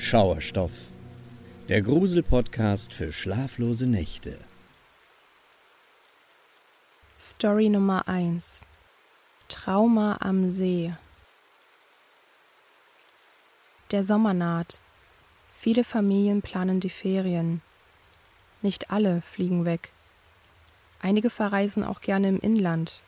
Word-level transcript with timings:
Schauerstoff, 0.00 0.72
der 1.68 1.82
Grusel-Podcast 1.82 2.92
für 2.94 3.12
schlaflose 3.12 3.84
Nächte. 3.84 4.38
Story 7.16 7.68
Nummer 7.68 8.06
1 8.06 8.64
Trauma 9.48 10.16
am 10.20 10.48
See 10.48 10.92
Der 13.90 14.04
Sommer 14.04 14.34
naht. 14.34 14.78
Viele 15.52 15.82
Familien 15.82 16.42
planen 16.42 16.78
die 16.78 16.90
Ferien. 16.90 17.60
Nicht 18.62 18.92
alle 18.92 19.20
fliegen 19.20 19.64
weg. 19.64 19.90
Einige 21.02 21.28
verreisen 21.28 21.82
auch 21.82 22.00
gerne 22.00 22.28
im 22.28 22.38
Inland 22.38 23.02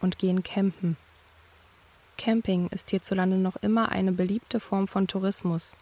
und 0.00 0.18
gehen 0.18 0.42
campen. 0.42 0.96
Camping 2.16 2.68
ist 2.68 2.88
hierzulande 2.88 3.36
noch 3.36 3.56
immer 3.56 3.90
eine 3.90 4.12
beliebte 4.12 4.58
Form 4.58 4.88
von 4.88 5.06
Tourismus. 5.06 5.78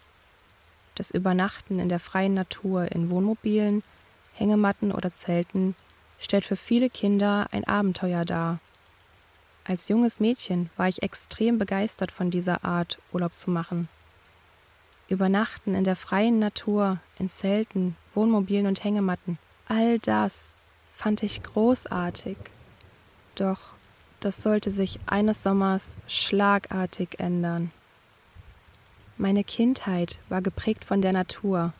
Das 0.99 1.11
Übernachten 1.11 1.79
in 1.79 1.87
der 1.87 2.01
freien 2.01 2.33
Natur 2.33 2.91
in 2.91 3.09
Wohnmobilen, 3.09 3.83
Hängematten 4.33 4.91
oder 4.91 5.13
Zelten 5.13 5.73
stellt 6.19 6.43
für 6.43 6.57
viele 6.57 6.89
Kinder 6.89 7.47
ein 7.51 7.63
Abenteuer 7.63 8.25
dar. 8.25 8.59
Als 9.63 9.87
junges 9.87 10.19
Mädchen 10.19 10.69
war 10.75 10.89
ich 10.89 11.01
extrem 11.01 11.57
begeistert 11.57 12.11
von 12.11 12.31
dieser 12.31 12.65
Art, 12.65 12.99
Urlaub 13.13 13.33
zu 13.33 13.49
machen. 13.49 13.87
Übernachten 15.07 15.73
in 15.73 15.85
der 15.85 15.95
freien 15.95 16.37
Natur, 16.37 16.99
in 17.17 17.29
Zelten, 17.29 17.95
Wohnmobilen 18.13 18.67
und 18.67 18.83
Hängematten, 18.83 19.37
all 19.69 19.99
das 19.99 20.59
fand 20.93 21.23
ich 21.23 21.43
großartig. 21.43 22.35
Doch 23.35 23.59
das 24.19 24.43
sollte 24.43 24.69
sich 24.69 24.99
eines 25.05 25.43
Sommers 25.43 25.97
schlagartig 26.07 27.21
ändern. 27.21 27.71
Meine 29.21 29.43
Kindheit 29.43 30.17
war 30.29 30.41
geprägt 30.41 30.85
von 30.85 31.01
der 31.01 31.11
Natur. 31.11 31.73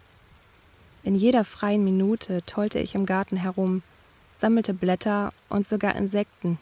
In 1.03 1.15
jeder 1.15 1.45
freien 1.45 1.85
Minute 1.85 2.41
tollte 2.45 2.79
ich 2.79 2.95
im 2.95 3.05
Garten 3.05 3.37
herum, 3.37 3.81
sammelte 4.33 4.73
Blätter 4.73 5.31
und 5.47 5.65
sogar 5.65 5.95
Insekten. 5.95 6.59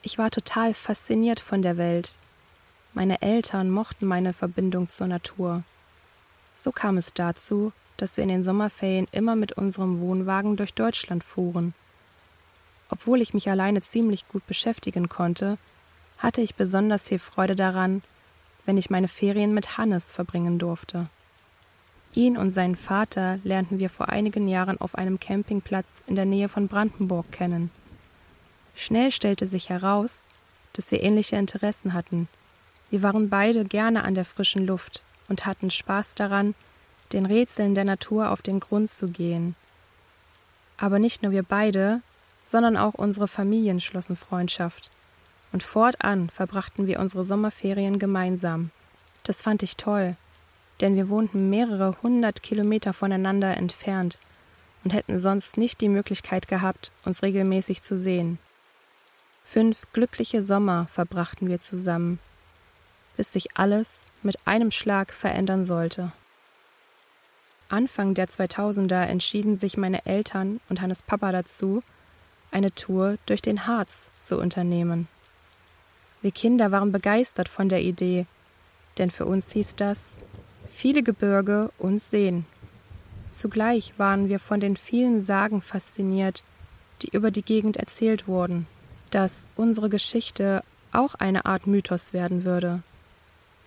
Ich 0.00 0.16
war 0.16 0.30
total 0.30 0.72
fasziniert 0.72 1.38
von 1.38 1.60
der 1.60 1.76
Welt. 1.76 2.16
Meine 2.94 3.20
Eltern 3.20 3.68
mochten 3.68 4.06
meine 4.06 4.32
Verbindung 4.32 4.88
zur 4.88 5.08
Natur. 5.08 5.64
So 6.54 6.72
kam 6.72 6.96
es 6.96 7.12
dazu, 7.12 7.74
dass 7.98 8.16
wir 8.16 8.24
in 8.24 8.30
den 8.30 8.44
Sommerferien 8.44 9.06
immer 9.12 9.36
mit 9.36 9.52
unserem 9.52 9.98
Wohnwagen 9.98 10.56
durch 10.56 10.72
Deutschland 10.72 11.24
fuhren. 11.24 11.74
Obwohl 12.88 13.20
ich 13.20 13.34
mich 13.34 13.50
alleine 13.50 13.82
ziemlich 13.82 14.26
gut 14.28 14.46
beschäftigen 14.46 15.10
konnte, 15.10 15.58
hatte 16.16 16.40
ich 16.40 16.54
besonders 16.54 17.08
viel 17.08 17.18
Freude 17.18 17.54
daran, 17.54 18.02
wenn 18.66 18.76
ich 18.76 18.90
meine 18.90 19.08
Ferien 19.08 19.54
mit 19.54 19.78
Hannes 19.78 20.12
verbringen 20.12 20.58
durfte. 20.58 21.08
Ihn 22.14 22.36
und 22.36 22.50
seinen 22.50 22.76
Vater 22.76 23.38
lernten 23.42 23.78
wir 23.78 23.88
vor 23.88 24.10
einigen 24.10 24.46
Jahren 24.46 24.80
auf 24.80 24.94
einem 24.96 25.18
Campingplatz 25.18 26.02
in 26.06 26.14
der 26.14 26.26
Nähe 26.26 26.48
von 26.48 26.68
Brandenburg 26.68 27.32
kennen. 27.32 27.70
Schnell 28.74 29.10
stellte 29.10 29.46
sich 29.46 29.70
heraus, 29.70 30.28
dass 30.74 30.90
wir 30.90 31.02
ähnliche 31.02 31.36
Interessen 31.36 31.94
hatten. 31.94 32.28
Wir 32.90 33.02
waren 33.02 33.30
beide 33.30 33.64
gerne 33.64 34.04
an 34.04 34.14
der 34.14 34.24
frischen 34.24 34.66
Luft 34.66 35.04
und 35.28 35.46
hatten 35.46 35.70
Spaß 35.70 36.14
daran, 36.14 36.54
den 37.12 37.26
Rätseln 37.26 37.74
der 37.74 37.84
Natur 37.84 38.30
auf 38.30 38.42
den 38.42 38.60
Grund 38.60 38.90
zu 38.90 39.08
gehen. 39.08 39.54
Aber 40.76 40.98
nicht 40.98 41.22
nur 41.22 41.32
wir 41.32 41.42
beide, 41.42 42.00
sondern 42.44 42.76
auch 42.76 42.94
unsere 42.94 43.28
Familien 43.28 43.80
schlossen 43.80 44.16
Freundschaft 44.16 44.90
und 45.52 45.62
fortan 45.62 46.30
verbrachten 46.30 46.86
wir 46.86 46.98
unsere 46.98 47.24
Sommerferien 47.24 47.98
gemeinsam. 47.98 48.70
Das 49.24 49.42
fand 49.42 49.62
ich 49.62 49.76
toll, 49.76 50.16
denn 50.80 50.96
wir 50.96 51.08
wohnten 51.08 51.50
mehrere 51.50 51.96
hundert 52.02 52.42
Kilometer 52.42 52.92
voneinander 52.92 53.56
entfernt 53.56 54.18
und 54.84 54.92
hätten 54.92 55.18
sonst 55.18 55.58
nicht 55.58 55.80
die 55.80 55.88
Möglichkeit 55.88 56.48
gehabt, 56.48 56.90
uns 57.04 57.22
regelmäßig 57.22 57.82
zu 57.82 57.96
sehen. 57.96 58.38
Fünf 59.44 59.86
glückliche 59.92 60.42
Sommer 60.42 60.88
verbrachten 60.90 61.48
wir 61.48 61.60
zusammen, 61.60 62.18
bis 63.16 63.32
sich 63.32 63.56
alles 63.56 64.08
mit 64.22 64.36
einem 64.46 64.70
Schlag 64.70 65.12
verändern 65.12 65.64
sollte. 65.64 66.12
Anfang 67.68 68.14
der 68.14 68.28
2000er 68.28 69.04
entschieden 69.04 69.56
sich 69.56 69.76
meine 69.76 70.04
Eltern 70.04 70.60
und 70.68 70.80
Hannes 70.80 71.02
Papa 71.02 71.32
dazu, 71.32 71.82
eine 72.50 72.74
Tour 72.74 73.16
durch 73.26 73.40
den 73.40 73.66
Harz 73.66 74.10
zu 74.20 74.38
unternehmen. 74.38 75.08
Wir 76.22 76.30
Kinder 76.30 76.70
waren 76.70 76.92
begeistert 76.92 77.48
von 77.48 77.68
der 77.68 77.82
Idee, 77.82 78.26
denn 78.98 79.10
für 79.10 79.26
uns 79.26 79.50
hieß 79.52 79.74
das 79.74 80.18
viele 80.68 81.02
Gebirge 81.02 81.70
und 81.78 82.00
Seen. 82.00 82.46
Zugleich 83.28 83.98
waren 83.98 84.28
wir 84.28 84.38
von 84.38 84.60
den 84.60 84.76
vielen 84.76 85.20
Sagen 85.20 85.60
fasziniert, 85.60 86.44
die 87.02 87.08
über 87.08 87.32
die 87.32 87.42
Gegend 87.42 87.76
erzählt 87.76 88.28
wurden, 88.28 88.66
dass 89.10 89.48
unsere 89.56 89.88
Geschichte 89.88 90.62
auch 90.92 91.16
eine 91.16 91.44
Art 91.44 91.66
Mythos 91.66 92.12
werden 92.12 92.44
würde. 92.44 92.82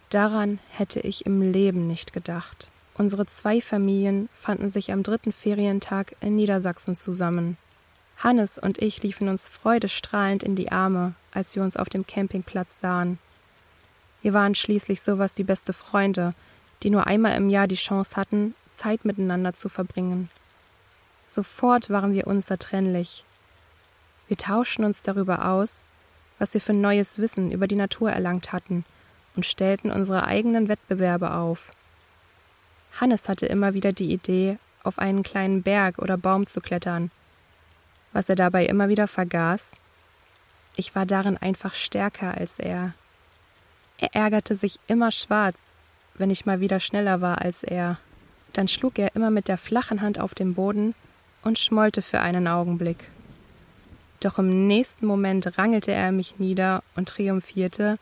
Daran 0.10 0.60
hätte 0.70 1.02
ich 1.02 1.26
im 1.26 1.42
Leben 1.42 1.88
nicht 1.88 2.14
gedacht. 2.14 2.70
Unsere 2.98 3.26
zwei 3.26 3.60
Familien 3.60 4.30
fanden 4.34 4.70
sich 4.70 4.94
am 4.94 5.04
dritten 5.04 5.34
Ferientag 5.34 6.16
in 6.22 6.38
Niedersachsen 6.38 6.96
zusammen. 6.96 7.58
Hannes 8.18 8.58
und 8.58 8.78
ich 8.78 9.04
liefen 9.04 9.28
uns 9.28 9.50
freudestrahlend 9.50 10.44
in 10.44 10.56
die 10.56 10.72
Arme, 10.72 11.16
als 11.36 11.56
wir 11.56 11.62
uns 11.62 11.78
auf 11.78 11.90
dem 11.90 12.08
Campingplatz 12.08 12.80
sahen. 12.80 13.20
Wir 14.22 14.34
waren 14.34 14.56
schließlich 14.56 15.02
sowas 15.02 15.38
wie 15.38 15.44
beste 15.44 15.74
Freunde, 15.74 16.34
die 16.82 16.90
nur 16.90 17.06
einmal 17.06 17.36
im 17.38 17.50
Jahr 17.50 17.68
die 17.68 17.76
Chance 17.76 18.16
hatten, 18.16 18.56
Zeit 18.66 19.06
miteinander 19.06 19.54
zu 19.54 19.70
verbringen. 19.70 20.30
Sofort 21.26 21.90
waren 21.90 22.14
wir 22.14 22.28
unzertrennlich. 22.28 23.24
Wir 24.28 24.38
tauschten 24.38 24.86
uns 24.86 25.04
darüber 25.04 25.46
aus, 25.46 25.86
was 26.40 26.54
wir 26.54 26.62
für 26.62 26.74
neues 26.74 27.20
Wissen 27.20 27.52
über 27.52 27.68
die 27.68 27.76
Natur 27.76 28.12
erlangt 28.12 28.52
hatten 28.52 28.84
und 29.36 29.46
stellten 29.46 29.92
unsere 29.92 30.26
eigenen 30.26 30.70
Wettbewerbe 30.70 31.34
auf. 31.34 31.72
Hannes 33.00 33.30
hatte 33.30 33.46
immer 33.46 33.74
wieder 33.74 33.94
die 33.94 34.12
Idee, 34.12 34.58
auf 34.84 34.98
einen 35.00 35.24
kleinen 35.24 35.62
Berg 35.62 36.00
oder 36.00 36.18
Baum 36.18 36.48
zu 36.48 36.62
klettern– 36.62 37.12
was 38.16 38.30
er 38.30 38.38
dabei 38.38 38.66
immer 38.66 38.88
wieder 38.88 39.10
vergaß? 39.10 39.76
Ich 40.76 40.96
war 40.96 41.06
darin 41.06 41.38
einfach 41.38 41.74
stärker 41.74 42.36
als 42.36 42.60
er. 42.60 42.94
Er 43.98 44.14
ärgerte 44.14 44.56
sich 44.56 44.80
immer 44.88 45.12
schwarz, 45.12 45.76
wenn 46.16 46.30
ich 46.30 46.46
mal 46.46 46.60
wieder 46.60 46.80
schneller 46.80 47.22
war 47.22 47.42
als 47.42 47.64
er. 47.64 47.98
Dann 48.54 48.68
schlug 48.68 49.00
er 49.00 49.16
immer 49.16 49.32
mit 49.32 49.48
der 49.48 49.58
flachen 49.58 50.02
Hand 50.02 50.20
auf 50.20 50.36
den 50.36 50.54
Boden 50.54 50.96
und 51.44 51.60
schmollte 51.60 52.02
für 52.02 52.20
einen 52.20 52.48
Augenblick. 52.48 53.10
Doch 54.20 54.40
im 54.40 54.68
nächsten 54.68 55.06
Moment 55.06 55.58
rangelte 55.58 55.92
er 55.92 56.12
mich 56.12 56.40
nieder 56.40 56.84
und 56.96 57.10
triumphierte, 57.10 57.98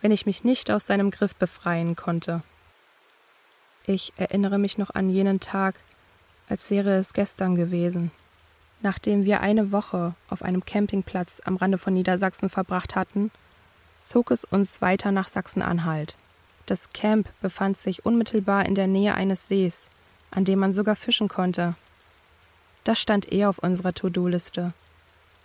wenn 0.00 0.12
ich 0.12 0.26
mich 0.26 0.44
nicht 0.44 0.70
aus 0.70 0.86
seinem 0.86 1.10
Griff 1.10 1.34
befreien 1.34 1.96
konnte. 1.96 2.42
Ich 3.84 4.12
erinnere 4.16 4.58
mich 4.58 4.78
noch 4.78 4.90
an 4.90 5.10
jenen 5.10 5.38
Tag, 5.38 5.76
als 6.48 6.70
wäre 6.70 6.94
es 6.96 7.12
gestern 7.12 7.54
gewesen. 7.54 8.10
Nachdem 8.86 9.24
wir 9.24 9.40
eine 9.40 9.72
Woche 9.72 10.14
auf 10.28 10.42
einem 10.42 10.64
Campingplatz 10.64 11.42
am 11.44 11.56
Rande 11.56 11.76
von 11.76 11.92
Niedersachsen 11.92 12.48
verbracht 12.48 12.94
hatten, 12.94 13.32
zog 14.00 14.30
es 14.30 14.44
uns 14.44 14.80
weiter 14.80 15.10
nach 15.10 15.26
Sachsen-Anhalt. 15.26 16.14
Das 16.66 16.92
Camp 16.92 17.28
befand 17.40 17.76
sich 17.76 18.06
unmittelbar 18.06 18.64
in 18.64 18.76
der 18.76 18.86
Nähe 18.86 19.16
eines 19.16 19.48
Sees, 19.48 19.90
an 20.30 20.44
dem 20.44 20.60
man 20.60 20.72
sogar 20.72 20.94
fischen 20.94 21.26
konnte. 21.26 21.74
Das 22.84 23.00
stand 23.00 23.32
eher 23.32 23.48
auf 23.48 23.58
unserer 23.58 23.92
To-Do-Liste, 23.92 24.72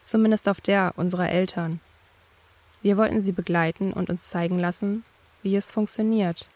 zumindest 0.04 0.48
auf 0.48 0.62
der 0.62 0.94
unserer 0.96 1.32
Eltern. 1.32 1.80
Wir 2.84 2.96
wollten 2.96 3.24
sie 3.24 3.32
begleiten 3.32 3.92
und 3.92 4.12
uns 4.12 4.30
zeigen 4.30 4.60
lassen, 4.60 5.04
wie 5.42 5.56
es 5.56 5.72
funktioniert. 5.72 6.48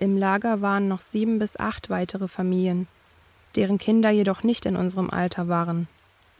Im 0.00 0.18
Lager 0.18 0.60
waren 0.60 0.88
noch 0.88 0.98
sieben 0.98 1.38
bis 1.38 1.56
acht 1.56 1.88
weitere 1.88 2.26
Familien, 2.26 2.88
deren 3.56 3.78
Kinder 3.78 4.10
jedoch 4.10 4.42
nicht 4.42 4.66
in 4.66 4.76
unserem 4.76 5.10
Alter 5.10 5.48
waren. 5.48 5.88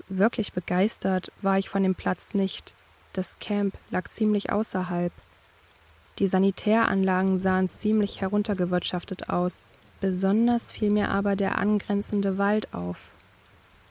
Wirklich 0.08 0.52
begeistert 0.52 1.32
war 1.40 1.58
ich 1.58 1.68
von 1.68 1.82
dem 1.82 1.94
Platz 1.94 2.34
nicht. 2.34 2.74
Das 3.12 3.38
Camp 3.38 3.76
lag 3.90 4.08
ziemlich 4.08 4.50
außerhalb. 4.50 5.12
Die 6.18 6.26
Sanitäranlagen 6.26 7.38
sahen 7.38 7.68
ziemlich 7.68 8.20
heruntergewirtschaftet 8.20 9.28
aus. 9.28 9.70
Besonders 10.00 10.72
fiel 10.72 10.90
mir 10.90 11.10
aber 11.10 11.36
der 11.36 11.58
angrenzende 11.58 12.36
Wald 12.38 12.74
auf. 12.74 12.98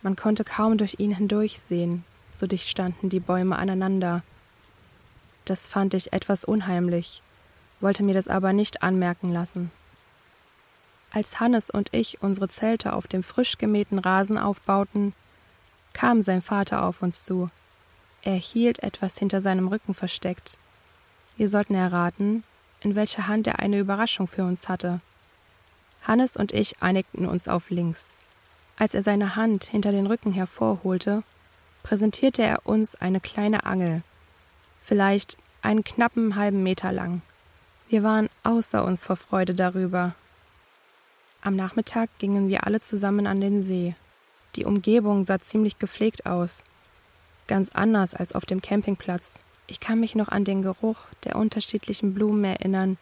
Man 0.01 0.15
konnte 0.15 0.43
kaum 0.43 0.77
durch 0.77 0.95
ihn 0.99 1.15
hindurchsehen, 1.15 2.03
so 2.29 2.47
dicht 2.47 2.67
standen 2.67 3.09
die 3.09 3.19
Bäume 3.19 3.55
aneinander. 3.57 4.23
Das 5.45 5.67
fand 5.67 5.93
ich 5.93 6.13
etwas 6.13 6.43
unheimlich, 6.45 7.21
wollte 7.79 8.03
mir 8.03 8.13
das 8.13 8.27
aber 8.27 8.53
nicht 8.53 8.83
anmerken 8.83 9.31
lassen. 9.31 9.71
Als 11.11 11.39
Hannes 11.41 11.69
und 11.69 11.93
ich 11.93 12.21
unsere 12.21 12.47
Zelte 12.47 12.93
auf 12.93 13.05
dem 13.05 13.21
frisch 13.21 13.57
gemähten 13.57 13.99
Rasen 13.99 14.37
aufbauten, 14.37 15.13
kam 15.93 16.21
sein 16.21 16.41
Vater 16.41 16.83
auf 16.83 17.01
uns 17.01 17.25
zu. 17.25 17.49
Er 18.23 18.35
hielt 18.35 18.79
etwas 18.79 19.17
hinter 19.17 19.41
seinem 19.41 19.67
Rücken 19.67 19.93
versteckt. 19.93 20.57
Wir 21.35 21.49
sollten 21.49 21.75
erraten, 21.75 22.43
in 22.79 22.95
welcher 22.95 23.27
Hand 23.27 23.47
er 23.47 23.59
eine 23.59 23.79
Überraschung 23.79 24.27
für 24.27 24.45
uns 24.45 24.69
hatte. 24.69 25.01
Hannes 26.03 26.37
und 26.37 26.53
ich 26.53 26.81
einigten 26.81 27.25
uns 27.25 27.47
auf 27.47 27.69
links. 27.69 28.15
Als 28.77 28.95
er 28.95 29.03
seine 29.03 29.35
Hand 29.35 29.65
hinter 29.65 29.91
den 29.91 30.07
Rücken 30.07 30.31
hervorholte, 30.31 31.23
präsentierte 31.83 32.43
er 32.43 32.65
uns 32.65 32.95
eine 32.95 33.19
kleine 33.19 33.65
Angel, 33.65 34.01
vielleicht 34.79 35.37
einen 35.61 35.83
knappen 35.83 36.35
halben 36.35 36.63
Meter 36.63 36.91
lang. 36.91 37.21
Wir 37.89 38.03
waren 38.03 38.29
außer 38.43 38.83
uns 38.85 39.05
vor 39.05 39.17
Freude 39.17 39.53
darüber. 39.53 40.15
Am 41.43 41.55
Nachmittag 41.55 42.09
gingen 42.19 42.49
wir 42.49 42.67
alle 42.67 42.79
zusammen 42.79 43.25
an 43.25 43.41
den 43.41 43.61
See. 43.61 43.95
Die 44.55 44.65
Umgebung 44.65 45.23
sah 45.23 45.39
ziemlich 45.39 45.79
gepflegt 45.79 46.27
aus, 46.27 46.63
ganz 47.47 47.69
anders 47.69 48.13
als 48.13 48.33
auf 48.33 48.45
dem 48.45 48.61
Campingplatz. 48.61 49.43
Ich 49.65 49.79
kann 49.79 49.99
mich 49.99 50.13
noch 50.13 50.27
an 50.27 50.43
den 50.43 50.61
Geruch 50.61 51.07
der 51.23 51.35
unterschiedlichen 51.37 52.13
Blumen 52.13 52.43
erinnern, 52.43 52.97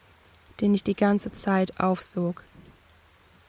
den 0.62 0.74
ich 0.74 0.86
die 0.86 0.96
ganze 0.96 1.34
Zeit 1.34 1.82
aufsog. 1.82 2.44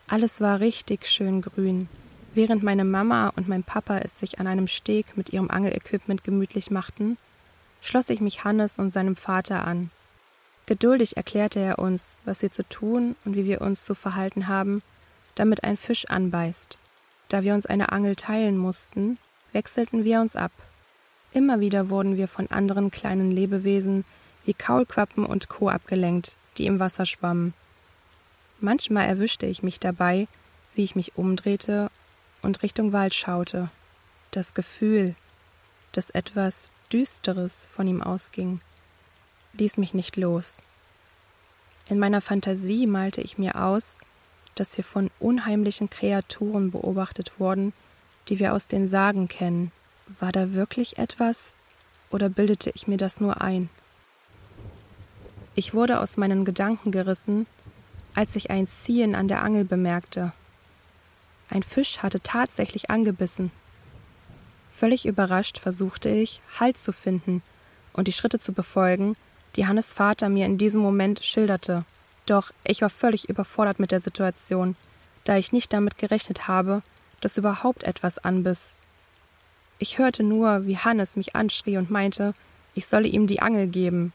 Alles 0.09 0.41
war 0.41 0.59
richtig 0.59 1.07
schön 1.07 1.41
grün. 1.41 1.89
Während 2.35 2.65
meine 2.65 2.85
Mama 2.85 3.29
und 3.37 3.47
mein 3.47 3.63
Papa 3.63 3.99
es 3.99 4.19
sich 4.19 4.41
an 4.41 4.49
einem 4.49 4.67
Steg 4.67 5.17
mit 5.17 5.31
ihrem 5.31 5.51
Angelequipment 5.51 6.25
gemütlich 6.25 6.73
machten, 6.73 7.17
schloss 7.81 8.11
ich 8.11 8.21
mich 8.21 8.43
Hannes 8.43 8.81
und 8.81 8.91
seinem 8.91 9.15
Vater 9.15 9.65
an. 9.65 9.91
Geduldig 10.71 11.17
erklärte 11.17 11.59
er 11.59 11.81
uns, 11.81 12.17
was 12.25 12.43
wir 12.43 12.53
zu 12.53 12.63
tun 12.63 13.17
und 13.25 13.35
wie 13.35 13.45
wir 13.45 13.61
uns 13.61 13.85
zu 13.85 13.97
verhalten 13.97 14.47
haben, 14.47 14.83
damit 15.35 15.65
ein 15.65 15.77
Fisch 15.77 16.05
anbeißt. 16.09 16.79
Da 17.29 17.43
wir 17.43 17.55
uns 17.55 17.67
eine 17.67 17.91
Angel 17.91 18.15
teilen 18.15 18.57
mussten, 18.57 19.19
wechselten 19.51 20.05
wir 20.05 20.21
uns 20.21 20.37
ab. 20.37 20.53
Immer 21.33 21.59
wieder 21.59 21.91
wurden 21.91 22.17
wir 22.17 22.29
von 22.29 22.49
anderen 22.53 22.93
kleinen 22.93 23.33
Lebewesen 23.33 24.05
wie 24.45 24.55
Kaulquappen 24.55 25.27
und 25.27 25.49
Co. 25.49 25.69
abgelenkt, 25.69 26.37
die 26.57 26.67
im 26.67 26.79
Wasser 26.79 27.05
schwammen. 27.05 27.53
Manchmal 28.61 29.09
erwischte 29.09 29.47
ich 29.47 29.65
mich 29.65 29.81
dabei, 29.81 30.29
wie 30.77 30.85
ich 30.85 30.95
mich 30.95 31.17
umdrehte 31.17 31.91
und 32.43 32.63
Richtung 32.63 32.93
Wald 32.93 33.15
schaute. 33.15 33.71
Das 34.31 34.55
Gefühl, 34.55 35.17
dass 35.91 36.11
etwas 36.11 36.71
Düsteres 36.93 37.69
von 37.73 37.89
ihm 37.89 38.05
ausging, 38.05 38.61
ließ 39.55 39.77
mich 39.79 39.95
nicht 39.95 40.17
los. 40.17 40.63
In 41.89 41.99
meiner 41.99 42.21
Fantasie 42.21 42.87
malte 42.87 43.21
ich 43.21 43.39
mir 43.39 43.57
aus, 43.57 43.99
dass 44.55 44.77
wir 44.77 44.85
von 44.85 45.11
unheimlichen 45.19 45.91
Kreaturen 45.91 46.71
beobachtet 46.71 47.41
wurden, 47.41 47.73
die 48.29 48.39
wir 48.39 48.55
aus 48.55 48.69
den 48.69 48.87
Sagen 48.87 49.29
kennen. 49.29 49.73
War 50.07 50.33
da 50.33 50.55
wirklich 50.55 50.99
etwas 50.99 51.57
oder 52.11 52.29
bildete 52.29 52.71
ich 52.75 52.87
mir 52.87 52.97
das 52.97 53.21
nur 53.21 53.41
ein? 53.41 53.69
Ich 55.55 55.75
wurde 55.75 56.01
aus 56.01 56.17
meinen 56.17 56.45
Gedanken 56.45 56.91
gerissen, 56.91 57.47
als 58.15 58.37
ich 58.37 58.51
ein 58.51 58.67
Ziehen 58.67 59.15
an 59.15 59.29
der 59.29 59.43
Angel 59.43 59.65
bemerkte. 59.65 60.33
Ein 61.49 61.63
Fisch 61.63 61.99
hatte 61.99 62.21
tatsächlich 62.21 62.91
angebissen. 62.91 63.51
Völlig 64.71 65.07
überrascht 65.07 65.59
versuchte 65.59 66.09
ich, 66.09 66.41
Halt 66.59 66.79
zu 66.79 66.93
finden 66.93 67.43
und 67.93 68.07
die 68.07 68.13
Schritte 68.13 68.39
zu 68.39 68.53
befolgen, 68.53 69.17
die 69.57 69.67
Hannes 69.67 69.95
Vater 69.95 70.29
mir 70.29 70.47
in 70.47 70.59
diesem 70.59 70.81
Moment 70.81 71.25
schilderte. 71.25 71.85
Doch 72.27 72.51
ich 72.65 72.83
war 72.83 72.91
völlig 72.91 73.29
überfordert 73.29 73.81
mit 73.81 73.91
der 73.91 74.01
Situation, 74.01 74.77
da 75.25 75.37
ich 75.37 75.53
nicht 75.53 75.73
damit 75.73 75.99
gerechnet 75.99 76.49
habe, 76.49 76.83
dass 77.21 77.37
überhaupt 77.37 77.85
etwas 77.85 78.19
anbiss. 78.19 78.77
Ich 79.79 79.99
hörte 79.99 80.23
nur, 80.23 80.67
wie 80.67 80.77
Hannes 80.77 81.17
mich 81.17 81.35
anschrie 81.35 81.77
und 81.77 81.91
meinte, 81.91 82.35
ich 82.75 82.87
solle 82.87 83.09
ihm 83.09 83.27
die 83.27 83.41
Angel 83.41 83.67
geben. 83.67 84.13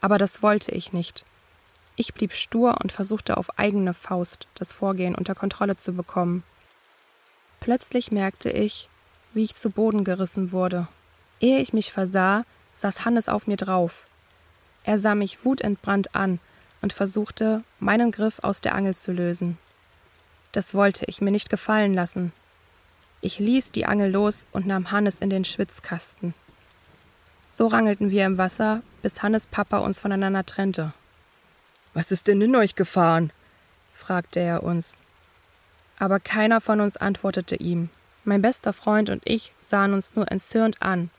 Aber 0.00 0.16
das 0.16 0.42
wollte 0.42 0.72
ich 0.72 0.92
nicht. 0.92 1.24
Ich 1.96 2.14
blieb 2.14 2.32
stur 2.32 2.78
und 2.80 2.92
versuchte 2.92 3.36
auf 3.36 3.58
eigene 3.58 3.92
Faust 3.92 4.48
das 4.54 4.72
Vorgehen 4.72 5.14
unter 5.14 5.34
Kontrolle 5.34 5.76
zu 5.76 5.92
bekommen. 5.92 6.42
Plötzlich 7.60 8.10
merkte 8.10 8.50
ich, 8.50 8.88
wie 9.34 9.44
ich 9.44 9.54
zu 9.54 9.70
Boden 9.70 10.04
gerissen 10.04 10.52
wurde. 10.52 10.88
Ehe 11.40 11.58
ich 11.58 11.72
mich 11.72 11.92
versah, 11.92 12.44
saß 12.72 13.04
Hannes 13.04 13.28
auf 13.28 13.46
mir 13.46 13.56
drauf. 13.56 14.06
Er 14.84 14.98
sah 14.98 15.14
mich 15.14 15.44
wutentbrannt 15.44 16.14
an 16.14 16.40
und 16.82 16.92
versuchte, 16.92 17.62
meinen 17.78 18.10
Griff 18.10 18.38
aus 18.42 18.60
der 18.60 18.74
Angel 18.74 18.94
zu 18.94 19.12
lösen. 19.12 19.58
Das 20.52 20.74
wollte 20.74 21.04
ich 21.06 21.20
mir 21.20 21.30
nicht 21.30 21.50
gefallen 21.50 21.94
lassen. 21.94 22.32
Ich 23.20 23.38
ließ 23.38 23.70
die 23.72 23.86
Angel 23.86 24.10
los 24.10 24.46
und 24.52 24.66
nahm 24.66 24.90
Hannes 24.90 25.20
in 25.20 25.30
den 25.30 25.44
Schwitzkasten. 25.44 26.34
So 27.48 27.66
rangelten 27.66 28.10
wir 28.10 28.24
im 28.24 28.38
Wasser, 28.38 28.82
bis 29.02 29.22
Hannes 29.22 29.46
Papa 29.46 29.78
uns 29.78 29.98
voneinander 29.98 30.46
trennte. 30.46 30.92
Was 31.92 32.12
ist 32.12 32.28
denn 32.28 32.40
in 32.40 32.56
euch 32.56 32.74
gefahren? 32.74 33.32
fragte 33.92 34.40
er 34.40 34.62
uns. 34.62 35.02
Aber 35.98 36.20
keiner 36.20 36.60
von 36.60 36.80
uns 36.80 36.96
antwortete 36.96 37.56
ihm. 37.56 37.90
Mein 38.24 38.40
bester 38.40 38.72
Freund 38.72 39.10
und 39.10 39.22
ich 39.26 39.52
sahen 39.60 39.92
uns 39.92 40.14
nur 40.14 40.30
entzürnt 40.30 40.80
an, 40.80 41.10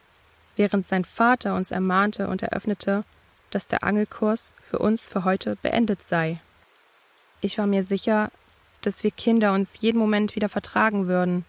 während 0.56 0.86
sein 0.86 1.04
Vater 1.04 1.54
uns 1.54 1.70
ermahnte 1.70 2.26
und 2.28 2.42
eröffnete, 2.42 3.04
dass 3.52 3.68
der 3.68 3.84
Angelkurs 3.84 4.52
für 4.60 4.78
uns 4.78 5.08
für 5.08 5.24
heute 5.24 5.56
beendet 5.56 6.02
sei. 6.02 6.40
Ich 7.40 7.58
war 7.58 7.66
mir 7.66 7.84
sicher, 7.84 8.30
dass 8.80 9.04
wir 9.04 9.10
Kinder 9.10 9.52
uns 9.52 9.80
jeden 9.80 9.98
Moment 9.98 10.34
wieder 10.34 10.48
vertragen 10.48 11.06
würden, 11.06 11.44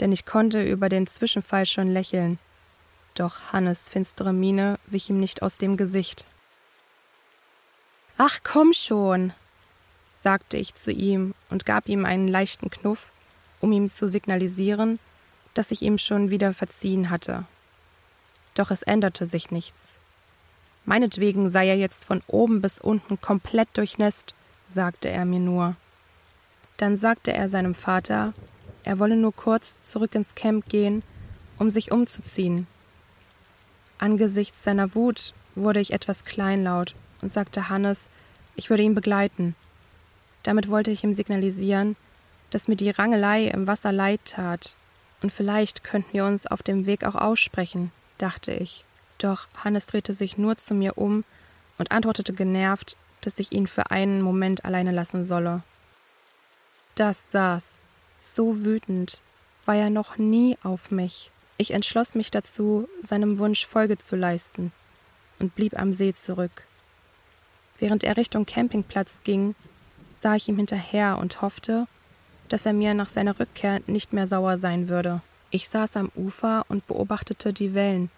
denn 0.00 0.12
ich 0.12 0.26
konnte 0.26 0.62
über 0.62 0.88
den 0.88 1.06
Zwischenfall 1.06 1.66
schon 1.66 1.90
lächeln. 1.90 2.38
Doch 3.14 3.52
Hannes 3.52 3.88
finstere 3.88 4.32
Miene 4.32 4.78
wich 4.86 5.08
ihm 5.08 5.20
nicht 5.20 5.42
aus 5.42 5.56
dem 5.56 5.76
Gesicht. 5.76 6.26
Ach 8.18 8.40
komm 8.44 8.72
schon, 8.72 9.32
sagte 10.12 10.58
ich 10.58 10.74
zu 10.74 10.90
ihm 10.90 11.34
und 11.48 11.64
gab 11.64 11.88
ihm 11.88 12.04
einen 12.04 12.28
leichten 12.28 12.70
Knuff, 12.70 13.10
um 13.60 13.72
ihm 13.72 13.88
zu 13.88 14.08
signalisieren, 14.08 14.98
dass 15.54 15.70
ich 15.70 15.82
ihm 15.82 15.98
schon 15.98 16.30
wieder 16.30 16.52
verziehen 16.54 17.10
hatte. 17.10 17.44
Doch 18.54 18.70
es 18.70 18.82
änderte 18.82 19.26
sich 19.26 19.50
nichts. 19.50 20.00
Meinetwegen 20.90 21.50
sei 21.50 21.68
er 21.68 21.76
jetzt 21.76 22.04
von 22.04 22.20
oben 22.26 22.60
bis 22.60 22.80
unten 22.80 23.20
komplett 23.20 23.68
durchnässt, 23.74 24.34
sagte 24.66 25.08
er 25.08 25.24
mir 25.24 25.38
nur. 25.38 25.76
Dann 26.78 26.96
sagte 26.96 27.32
er 27.32 27.48
seinem 27.48 27.76
Vater, 27.76 28.34
er 28.82 28.98
wolle 28.98 29.14
nur 29.14 29.32
kurz 29.32 29.80
zurück 29.82 30.16
ins 30.16 30.34
Camp 30.34 30.68
gehen, 30.68 31.04
um 31.60 31.70
sich 31.70 31.92
umzuziehen. 31.92 32.66
Angesichts 33.98 34.64
seiner 34.64 34.96
Wut 34.96 35.32
wurde 35.54 35.78
ich 35.78 35.92
etwas 35.92 36.24
kleinlaut 36.24 36.96
und 37.22 37.28
sagte 37.28 37.68
Hannes, 37.68 38.10
ich 38.56 38.68
würde 38.68 38.82
ihn 38.82 38.96
begleiten. 38.96 39.54
Damit 40.42 40.70
wollte 40.70 40.90
ich 40.90 41.04
ihm 41.04 41.12
signalisieren, 41.12 41.94
dass 42.50 42.66
mir 42.66 42.74
die 42.74 42.90
Rangelei 42.90 43.44
im 43.44 43.68
Wasser 43.68 43.92
leid 43.92 44.22
tat, 44.24 44.74
und 45.22 45.30
vielleicht 45.32 45.84
könnten 45.84 46.14
wir 46.14 46.24
uns 46.24 46.48
auf 46.48 46.64
dem 46.64 46.84
Weg 46.84 47.04
auch 47.04 47.14
aussprechen, 47.14 47.92
dachte 48.18 48.52
ich. 48.52 48.84
Doch 49.20 49.48
Hannes 49.62 49.86
drehte 49.86 50.12
sich 50.12 50.38
nur 50.38 50.56
zu 50.56 50.74
mir 50.74 50.98
um 50.98 51.24
und 51.78 51.92
antwortete 51.92 52.32
genervt, 52.32 52.96
dass 53.20 53.38
ich 53.38 53.52
ihn 53.52 53.66
für 53.66 53.90
einen 53.90 54.22
Moment 54.22 54.64
alleine 54.64 54.92
lassen 54.92 55.24
solle. 55.24 55.62
Das 56.94 57.30
saß, 57.30 57.84
so 58.18 58.64
wütend, 58.64 59.20
war 59.66 59.76
er 59.76 59.90
noch 59.90 60.16
nie 60.16 60.56
auf 60.62 60.90
mich. 60.90 61.30
Ich 61.58 61.72
entschloss 61.72 62.14
mich 62.14 62.30
dazu, 62.30 62.88
seinem 63.02 63.38
Wunsch 63.38 63.66
Folge 63.66 63.98
zu 63.98 64.16
leisten 64.16 64.72
und 65.38 65.54
blieb 65.54 65.78
am 65.78 65.92
See 65.92 66.14
zurück. 66.14 66.66
Während 67.78 68.02
er 68.04 68.16
Richtung 68.16 68.46
Campingplatz 68.46 69.22
ging, 69.22 69.54
sah 70.14 70.34
ich 70.34 70.48
ihm 70.48 70.56
hinterher 70.56 71.18
und 71.18 71.42
hoffte, 71.42 71.86
dass 72.48 72.64
er 72.64 72.72
mir 72.72 72.94
nach 72.94 73.10
seiner 73.10 73.38
Rückkehr 73.38 73.80
nicht 73.86 74.14
mehr 74.14 74.26
sauer 74.26 74.56
sein 74.56 74.88
würde. 74.88 75.20
Ich 75.50 75.68
saß 75.68 75.96
am 75.96 76.10
Ufer 76.14 76.64
und 76.68 76.86
beobachtete 76.86 77.52
die 77.52 77.74
Wellen, 77.74 78.10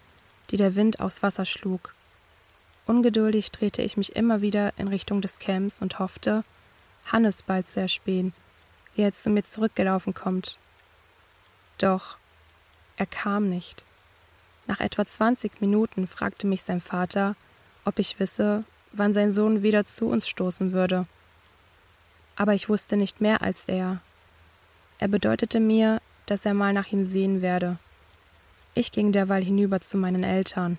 die 0.51 0.57
der 0.57 0.75
Wind 0.75 0.99
aufs 0.99 1.23
Wasser 1.23 1.45
schlug. 1.45 1.93
Ungeduldig 2.85 3.51
drehte 3.51 3.81
ich 3.81 3.97
mich 3.97 4.15
immer 4.15 4.41
wieder 4.41 4.73
in 4.77 4.87
Richtung 4.87 5.21
des 5.21 5.39
Camps 5.39 5.81
und 5.81 5.99
hoffte, 5.99 6.43
Hannes 7.05 7.43
bald 7.43 7.67
zu 7.67 7.79
erspähen, 7.79 8.33
wie 8.95 9.03
er 9.03 9.13
zu 9.13 9.29
mir 9.29 9.43
zurückgelaufen 9.43 10.13
kommt. 10.13 10.57
Doch 11.77 12.17
er 12.97 13.05
kam 13.05 13.49
nicht. 13.49 13.85
Nach 14.67 14.79
etwa 14.79 15.05
zwanzig 15.05 15.59
Minuten 15.59 16.07
fragte 16.07 16.47
mich 16.47 16.63
sein 16.63 16.81
Vater, 16.81 17.35
ob 17.85 17.99
ich 17.99 18.19
wisse, 18.19 18.63
wann 18.91 19.13
sein 19.13 19.31
Sohn 19.31 19.63
wieder 19.63 19.85
zu 19.85 20.07
uns 20.07 20.27
stoßen 20.27 20.71
würde. 20.71 21.05
Aber 22.35 22.53
ich 22.53 22.69
wusste 22.69 22.95
nicht 22.95 23.21
mehr 23.21 23.41
als 23.41 23.65
er. 23.65 24.01
Er 24.99 25.07
bedeutete 25.07 25.59
mir, 25.59 26.01
dass 26.25 26.45
er 26.45 26.53
mal 26.53 26.73
nach 26.73 26.91
ihm 26.91 27.03
sehen 27.03 27.41
werde. 27.41 27.77
Ich 28.75 28.91
ging 28.91 29.11
derweil 29.11 29.43
hinüber 29.43 29.81
zu 29.81 29.97
meinen 29.97 30.23
Eltern. 30.23 30.77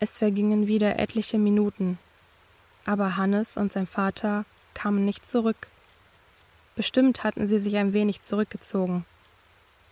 Es 0.00 0.18
vergingen 0.18 0.66
wieder 0.66 0.98
etliche 0.98 1.38
Minuten, 1.38 1.98
aber 2.84 3.16
Hannes 3.16 3.56
und 3.56 3.72
sein 3.72 3.86
Vater 3.86 4.44
kamen 4.74 5.04
nicht 5.04 5.24
zurück. 5.24 5.68
Bestimmt 6.74 7.24
hatten 7.24 7.46
sie 7.46 7.58
sich 7.58 7.76
ein 7.76 7.92
wenig 7.92 8.22
zurückgezogen, 8.22 9.04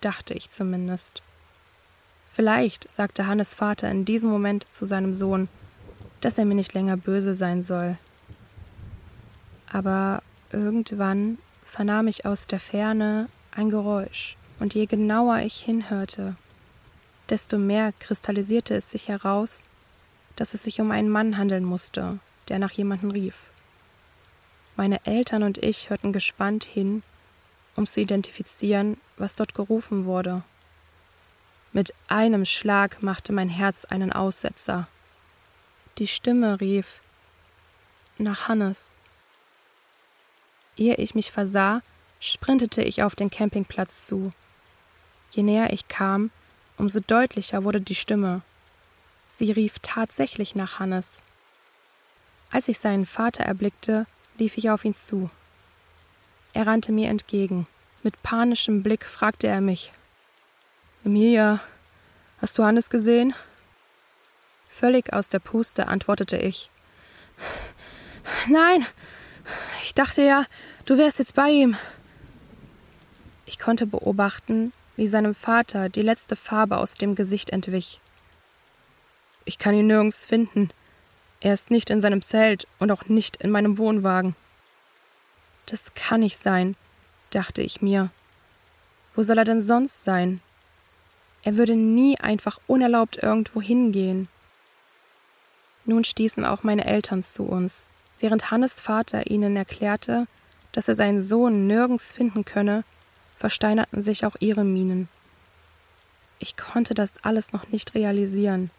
dachte 0.01 0.33
ich 0.33 0.49
zumindest. 0.49 1.23
Vielleicht 2.31 2.89
sagte 2.89 3.27
Hannes 3.27 3.55
Vater 3.55 3.89
in 3.89 4.05
diesem 4.05 4.29
Moment 4.29 4.71
zu 4.71 4.85
seinem 4.85 5.13
Sohn, 5.13 5.47
dass 6.21 6.37
er 6.37 6.45
mir 6.45 6.55
nicht 6.55 6.73
länger 6.73 6.97
böse 6.97 7.33
sein 7.33 7.61
soll. 7.61 7.97
Aber 9.71 10.21
Irgendwann 10.53 11.37
vernahm 11.63 12.07
ich 12.07 12.25
aus 12.25 12.47
der 12.47 12.59
Ferne 12.59 13.29
ein 13.51 13.69
Geräusch, 13.69 14.35
und 14.59 14.75
je 14.75 14.85
genauer 14.85 15.39
ich 15.39 15.55
hinhörte, 15.55 16.35
desto 17.31 17.57
mehr 17.57 17.93
kristallisierte 17.93 18.75
es 18.75 18.91
sich 18.91 19.07
heraus, 19.07 19.63
dass 20.35 20.53
es 20.53 20.63
sich 20.63 20.81
um 20.81 20.91
einen 20.91 21.09
Mann 21.09 21.37
handeln 21.37 21.63
musste, 21.63 22.19
der 22.49 22.59
nach 22.59 22.71
jemandem 22.71 23.11
rief. 23.11 23.49
Meine 24.75 25.05
Eltern 25.05 25.43
und 25.43 25.57
ich 25.57 25.89
hörten 25.89 26.11
gespannt 26.11 26.65
hin, 26.65 27.03
um 27.75 27.87
zu 27.87 28.01
identifizieren, 28.01 28.97
was 29.17 29.35
dort 29.35 29.53
gerufen 29.53 30.05
wurde. 30.05 30.43
Mit 31.71 31.93
einem 32.09 32.43
Schlag 32.43 33.01
machte 33.01 33.31
mein 33.31 33.47
Herz 33.49 33.85
einen 33.85 34.11
Aussetzer. 34.11 34.87
Die 35.97 36.07
Stimme 36.07 36.59
rief 36.59 37.01
nach 38.17 38.49
Hannes. 38.49 38.97
Ehe 40.75 40.95
ich 40.95 41.15
mich 41.15 41.31
versah, 41.31 41.81
sprintete 42.19 42.83
ich 42.83 43.03
auf 43.03 43.15
den 43.15 43.29
Campingplatz 43.29 44.05
zu. 44.05 44.33
Je 45.31 45.43
näher 45.43 45.71
ich 45.71 45.87
kam, 45.87 46.29
umso 46.81 46.99
deutlicher 46.99 47.63
wurde 47.63 47.79
die 47.79 47.95
Stimme. 47.95 48.41
Sie 49.27 49.51
rief 49.51 49.75
tatsächlich 49.83 50.55
nach 50.55 50.79
Hannes. 50.79 51.23
Als 52.49 52.67
ich 52.67 52.79
seinen 52.79 53.05
Vater 53.05 53.43
erblickte, 53.43 54.07
lief 54.39 54.57
ich 54.57 54.71
auf 54.71 54.83
ihn 54.83 54.95
zu. 54.95 55.29
Er 56.53 56.65
rannte 56.65 56.91
mir 56.91 57.09
entgegen. 57.09 57.67
Mit 58.01 58.21
panischem 58.23 58.81
Blick 58.81 59.05
fragte 59.05 59.45
er 59.47 59.61
mich 59.61 59.93
Emilia, 61.05 61.59
hast 62.39 62.57
du 62.57 62.63
Hannes 62.63 62.89
gesehen? 62.89 63.35
Völlig 64.69 65.13
aus 65.13 65.29
der 65.29 65.39
Puste 65.39 65.87
antwortete 65.87 66.37
ich 66.37 66.71
Nein, 68.49 68.85
ich 69.83 69.93
dachte 69.93 70.23
ja, 70.23 70.45
du 70.85 70.97
wärst 70.97 71.19
jetzt 71.19 71.35
bei 71.35 71.49
ihm. 71.49 71.77
Ich 73.45 73.59
konnte 73.59 73.85
beobachten, 73.85 74.73
wie 75.01 75.07
seinem 75.07 75.33
Vater 75.33 75.89
die 75.89 76.03
letzte 76.03 76.35
Farbe 76.35 76.77
aus 76.77 76.93
dem 76.93 77.15
Gesicht 77.15 77.49
entwich. 77.49 77.99
Ich 79.45 79.57
kann 79.57 79.73
ihn 79.73 79.87
nirgends 79.87 80.27
finden. 80.27 80.69
Er 81.39 81.55
ist 81.55 81.71
nicht 81.71 81.89
in 81.89 82.01
seinem 82.01 82.21
Zelt 82.21 82.67
und 82.77 82.91
auch 82.91 83.05
nicht 83.07 83.37
in 83.37 83.49
meinem 83.49 83.79
Wohnwagen. 83.79 84.35
Das 85.65 85.95
kann 85.95 86.19
nicht 86.19 86.39
sein, 86.39 86.75
dachte 87.31 87.63
ich 87.63 87.81
mir. 87.81 88.11
Wo 89.15 89.23
soll 89.23 89.39
er 89.39 89.43
denn 89.43 89.59
sonst 89.59 90.03
sein? 90.03 90.39
Er 91.41 91.57
würde 91.57 91.75
nie 91.75 92.19
einfach 92.19 92.59
unerlaubt 92.67 93.17
irgendwo 93.17 93.59
hingehen. 93.59 94.27
Nun 95.83 96.03
stießen 96.03 96.45
auch 96.45 96.61
meine 96.61 96.85
Eltern 96.85 97.23
zu 97.23 97.41
uns. 97.41 97.89
Während 98.19 98.51
Hannes 98.51 98.79
Vater 98.79 99.31
ihnen 99.31 99.55
erklärte, 99.55 100.27
dass 100.73 100.87
er 100.87 100.93
seinen 100.93 101.21
Sohn 101.21 101.65
nirgends 101.65 102.13
finden 102.13 102.45
könne, 102.45 102.83
versteinerten 103.41 104.03
sich 104.03 104.23
auch 104.23 104.35
ihre 104.39 104.63
Mienen. 104.63 105.09
Ich 106.37 106.55
konnte 106.57 106.93
das 106.93 107.23
alles 107.23 107.53
noch 107.53 107.67
nicht 107.69 107.95
realisieren. 107.95 108.69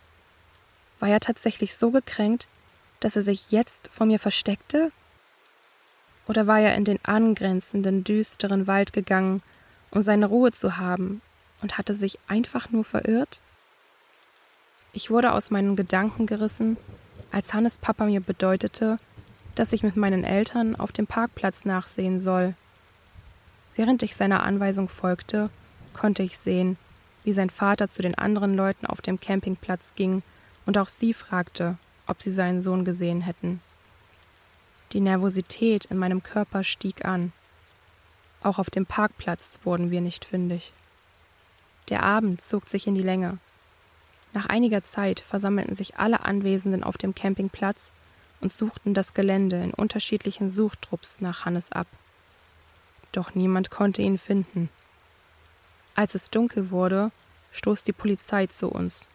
War 1.00 1.08
er 1.08 1.18
tatsächlich 1.18 1.74
so 1.74 1.90
gekränkt, 1.90 2.46
dass 3.00 3.16
er 3.16 3.22
sich 3.22 3.50
jetzt 3.50 3.88
vor 3.88 4.06
mir 4.06 4.20
versteckte? 4.20 4.92
Oder 6.28 6.46
war 6.46 6.60
er 6.60 6.76
in 6.76 6.84
den 6.84 7.00
angrenzenden, 7.04 8.04
düsteren 8.04 8.68
Wald 8.68 8.92
gegangen, 8.92 9.42
um 9.90 10.00
seine 10.00 10.26
Ruhe 10.26 10.52
zu 10.52 10.76
haben, 10.76 11.20
und 11.60 11.76
hatte 11.76 11.94
sich 11.94 12.20
einfach 12.28 12.70
nur 12.70 12.84
verirrt? 12.84 13.42
Ich 14.92 15.10
wurde 15.10 15.32
aus 15.32 15.50
meinen 15.50 15.74
Gedanken 15.74 16.26
gerissen, 16.26 16.76
als 17.32 17.52
Hannes 17.52 17.78
Papa 17.78 18.04
mir 18.04 18.20
bedeutete, 18.20 19.00
dass 19.56 19.72
ich 19.72 19.82
mit 19.82 19.96
meinen 19.96 20.22
Eltern 20.22 20.76
auf 20.76 20.92
dem 20.92 21.08
Parkplatz 21.08 21.64
nachsehen 21.64 22.20
soll. 22.20 22.54
Während 23.74 24.02
ich 24.02 24.14
seiner 24.14 24.42
Anweisung 24.42 24.88
folgte, 24.88 25.50
konnte 25.94 26.22
ich 26.22 26.38
sehen, 26.38 26.76
wie 27.24 27.32
sein 27.32 27.50
Vater 27.50 27.88
zu 27.88 28.02
den 28.02 28.14
anderen 28.14 28.56
Leuten 28.56 28.86
auf 28.86 29.00
dem 29.00 29.20
Campingplatz 29.20 29.94
ging 29.94 30.22
und 30.66 30.78
auch 30.78 30.88
sie 30.88 31.14
fragte, 31.14 31.76
ob 32.06 32.22
sie 32.22 32.30
seinen 32.30 32.60
Sohn 32.60 32.84
gesehen 32.84 33.22
hätten. 33.22 33.60
Die 34.92 35.00
Nervosität 35.00 35.86
in 35.86 35.96
meinem 35.96 36.22
Körper 36.22 36.64
stieg 36.64 37.04
an. 37.04 37.32
Auch 38.42 38.58
auf 38.58 38.68
dem 38.68 38.86
Parkplatz 38.86 39.58
wurden 39.64 39.90
wir 39.90 40.00
nicht 40.00 40.24
fündig. 40.24 40.72
Der 41.88 42.02
Abend 42.02 42.40
zog 42.40 42.68
sich 42.68 42.86
in 42.86 42.94
die 42.94 43.02
Länge. 43.02 43.38
Nach 44.34 44.46
einiger 44.46 44.82
Zeit 44.82 45.20
versammelten 45.20 45.74
sich 45.74 45.96
alle 45.96 46.24
Anwesenden 46.24 46.84
auf 46.84 46.98
dem 46.98 47.14
Campingplatz 47.14 47.92
und 48.40 48.52
suchten 48.52 48.94
das 48.94 49.14
Gelände 49.14 49.62
in 49.62 49.72
unterschiedlichen 49.72 50.50
Suchtrupps 50.50 51.20
nach 51.20 51.44
Hannes 51.44 51.72
ab. 51.72 51.86
Doch 53.12 53.34
niemand 53.34 53.70
konnte 53.70 54.02
ihn 54.02 54.18
finden. 54.18 54.68
Als 55.94 56.14
es 56.14 56.30
dunkel 56.30 56.70
wurde, 56.70 57.10
stoß 57.52 57.84
die 57.84 57.92
Polizei 57.92 58.46
zu 58.46 58.68
uns. 58.68 59.08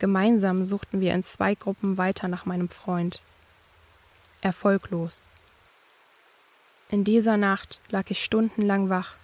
Gemeinsam 0.00 0.64
suchten 0.64 1.00
wir 1.00 1.14
in 1.14 1.22
zwei 1.22 1.54
Gruppen 1.54 1.96
weiter 1.96 2.26
nach 2.28 2.46
meinem 2.46 2.68
Freund. 2.68 3.22
Erfolglos. 4.40 5.28
In 6.90 7.04
dieser 7.04 7.36
Nacht 7.36 7.80
lag 7.88 8.10
ich 8.10 8.22
stundenlang 8.22 8.90
wach. 8.90 9.14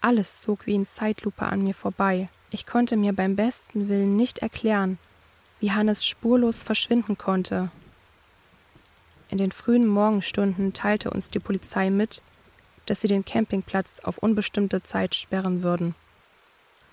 Alles 0.00 0.40
zog 0.40 0.66
wie 0.66 0.74
in 0.74 0.86
Zeitlupe 0.86 1.44
an 1.44 1.62
mir 1.62 1.74
vorbei. 1.74 2.28
Ich 2.50 2.66
konnte 2.66 2.96
mir 2.96 3.12
beim 3.12 3.36
besten 3.36 3.88
Willen 3.88 4.16
nicht 4.16 4.38
erklären, 4.38 4.98
wie 5.58 5.72
Hannes 5.72 6.06
spurlos 6.06 6.62
verschwinden 6.62 7.18
konnte 7.18 7.70
in 9.30 9.38
den 9.38 9.52
frühen 9.52 9.86
Morgenstunden 9.86 10.72
teilte 10.72 11.10
uns 11.10 11.30
die 11.30 11.38
Polizei 11.38 11.88
mit, 11.88 12.20
dass 12.86 13.00
sie 13.00 13.08
den 13.08 13.24
Campingplatz 13.24 14.00
auf 14.00 14.18
unbestimmte 14.18 14.82
Zeit 14.82 15.14
sperren 15.14 15.62
würden. 15.62 15.94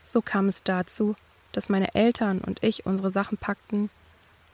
So 0.04 0.22
kam 0.22 0.48
es 0.48 0.64
dazu, 0.64 1.16
dass 1.52 1.70
meine 1.70 1.96
Eltern 1.96 2.40
und 2.40 2.64
ich 2.64 2.86
unsere 2.86 3.10
Sachen 3.10 3.38
packten 3.38 3.90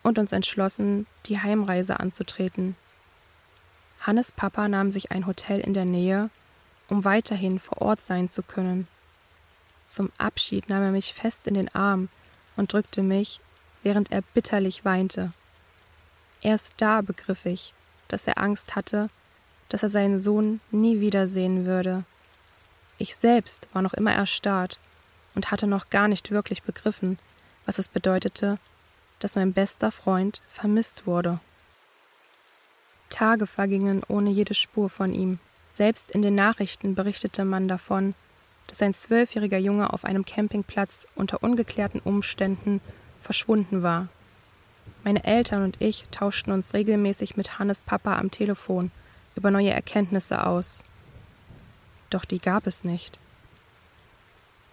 und 0.03 0.19
uns 0.19 0.31
entschlossen, 0.31 1.05
die 1.25 1.39
Heimreise 1.39 1.99
anzutreten. 1.99 2.75
Hannes 4.01 4.31
Papa 4.31 4.67
nahm 4.67 4.91
sich 4.91 5.11
ein 5.11 5.27
Hotel 5.27 5.59
in 5.59 5.73
der 5.73 5.85
Nähe, 5.85 6.29
um 6.89 7.05
weiterhin 7.05 7.59
vor 7.59 7.81
Ort 7.81 8.01
sein 8.01 8.27
zu 8.29 8.43
können. 8.43 8.87
Zum 9.83 10.11
Abschied 10.17 10.69
nahm 10.69 10.83
er 10.83 10.91
mich 10.91 11.13
fest 11.13 11.47
in 11.47 11.53
den 11.53 11.73
Arm 11.73 12.09
und 12.55 12.73
drückte 12.73 13.01
mich, 13.01 13.39
während 13.81 14.11
er 14.11 14.21
bitterlich 14.21 14.85
weinte. 14.85 15.33
Erst 16.41 16.75
da 16.77 17.01
begriff 17.01 17.45
ich, 17.45 17.73
dass 18.09 18.27
er 18.27 18.37
Angst 18.37 18.75
hatte, 18.75 19.09
dass 19.73 19.81
er 19.81 19.89
seinen 19.89 20.19
Sohn 20.19 20.59
nie 20.69 20.99
wiedersehen 20.99 21.65
würde. 21.65 22.03
Ich 22.99 23.15
selbst 23.15 23.67
war 23.73 23.81
noch 23.81 23.95
immer 23.95 24.13
erstarrt 24.13 24.79
und 25.33 25.49
hatte 25.49 25.65
noch 25.65 25.89
gar 25.89 26.07
nicht 26.07 26.29
wirklich 26.29 26.61
begriffen, 26.61 27.17
was 27.65 27.79
es 27.79 27.87
bedeutete, 27.87 28.59
dass 29.17 29.35
mein 29.35 29.51
bester 29.51 29.91
Freund 29.91 30.43
vermisst 30.51 31.07
wurde. 31.07 31.39
Tage 33.09 33.47
vergingen 33.47 34.03
ohne 34.07 34.29
jede 34.29 34.53
Spur 34.53 34.91
von 34.91 35.11
ihm. 35.11 35.39
Selbst 35.69 36.11
in 36.11 36.21
den 36.21 36.35
Nachrichten 36.35 36.93
berichtete 36.93 37.43
man 37.43 37.67
davon, 37.67 38.13
dass 38.67 38.79
ein 38.83 38.93
zwölfjähriger 38.93 39.57
Junge 39.57 39.91
auf 39.91 40.05
einem 40.05 40.23
Campingplatz 40.23 41.07
unter 41.15 41.41
ungeklärten 41.41 41.99
Umständen 41.99 42.79
verschwunden 43.19 43.81
war. 43.81 44.07
Meine 45.03 45.23
Eltern 45.23 45.63
und 45.63 45.81
ich 45.81 46.05
tauschten 46.11 46.53
uns 46.53 46.75
regelmäßig 46.75 47.37
mit 47.37 47.57
Hannes 47.57 47.81
Papa 47.81 48.19
am 48.19 48.29
Telefon 48.29 48.91
über 49.35 49.51
neue 49.51 49.71
Erkenntnisse 49.71 50.45
aus. 50.45 50.83
Doch 52.09 52.25
die 52.25 52.39
gab 52.39 52.67
es 52.67 52.83
nicht. 52.83 53.19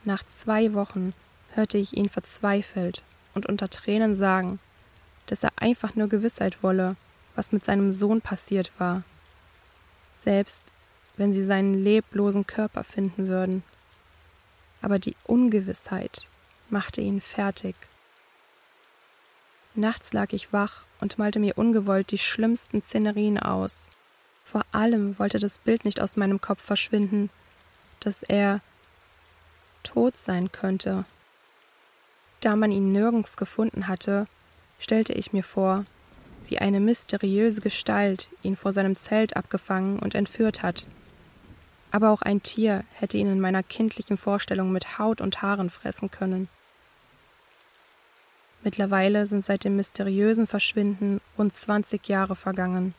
Nach 0.04 0.22
zwei 0.24 0.74
Wochen 0.74 1.14
hörte 1.54 1.78
ich 1.78 1.96
ihn 1.96 2.08
verzweifelt 2.08 3.02
und 3.34 3.46
unter 3.46 3.68
Tränen 3.68 4.14
sagen, 4.14 4.58
dass 5.26 5.44
er 5.44 5.52
einfach 5.56 5.94
nur 5.94 6.08
Gewissheit 6.08 6.62
wolle, 6.62 6.96
was 7.34 7.52
mit 7.52 7.64
seinem 7.64 7.90
Sohn 7.90 8.20
passiert 8.20 8.72
war. 8.78 9.04
Selbst 10.14 10.64
wenn 11.16 11.32
sie 11.32 11.44
seinen 11.44 11.74
leblosen 11.74 12.46
Körper 12.46 12.82
finden 12.82 13.28
würden. 13.28 13.62
Aber 14.80 14.98
die 14.98 15.16
Ungewissheit 15.24 16.26
machte 16.70 17.02
ihn 17.02 17.20
fertig. 17.20 17.76
Nachts 19.74 20.14
lag 20.14 20.32
ich 20.32 20.52
wach 20.52 20.84
und 20.98 21.18
malte 21.18 21.38
mir 21.38 21.58
ungewollt 21.58 22.10
die 22.10 22.18
schlimmsten 22.18 22.80
Szenerien 22.80 23.38
aus. 23.38 23.90
Vor 24.50 24.64
allem 24.72 25.16
wollte 25.20 25.38
das 25.38 25.58
Bild 25.60 25.84
nicht 25.84 26.00
aus 26.00 26.16
meinem 26.16 26.40
Kopf 26.40 26.60
verschwinden, 26.60 27.30
dass 28.00 28.24
er 28.24 28.60
tot 29.84 30.16
sein 30.16 30.50
könnte. 30.50 31.04
Da 32.40 32.56
man 32.56 32.72
ihn 32.72 32.90
nirgends 32.90 33.36
gefunden 33.36 33.86
hatte, 33.86 34.26
stellte 34.80 35.12
ich 35.12 35.32
mir 35.32 35.44
vor, 35.44 35.84
wie 36.48 36.58
eine 36.58 36.80
mysteriöse 36.80 37.60
Gestalt 37.60 38.28
ihn 38.42 38.56
vor 38.56 38.72
seinem 38.72 38.96
Zelt 38.96 39.36
abgefangen 39.36 40.00
und 40.00 40.16
entführt 40.16 40.64
hat. 40.64 40.88
Aber 41.92 42.10
auch 42.10 42.22
ein 42.22 42.42
Tier 42.42 42.82
hätte 42.94 43.18
ihn 43.18 43.30
in 43.30 43.40
meiner 43.40 43.62
kindlichen 43.62 44.16
Vorstellung 44.16 44.72
mit 44.72 44.98
Haut 44.98 45.20
und 45.20 45.42
Haaren 45.42 45.70
fressen 45.70 46.10
können. 46.10 46.48
Mittlerweile 48.64 49.28
sind 49.28 49.44
seit 49.44 49.62
dem 49.62 49.76
mysteriösen 49.76 50.48
Verschwinden 50.48 51.20
rund 51.38 51.52
20 51.52 52.08
Jahre 52.08 52.34
vergangen. 52.34 52.94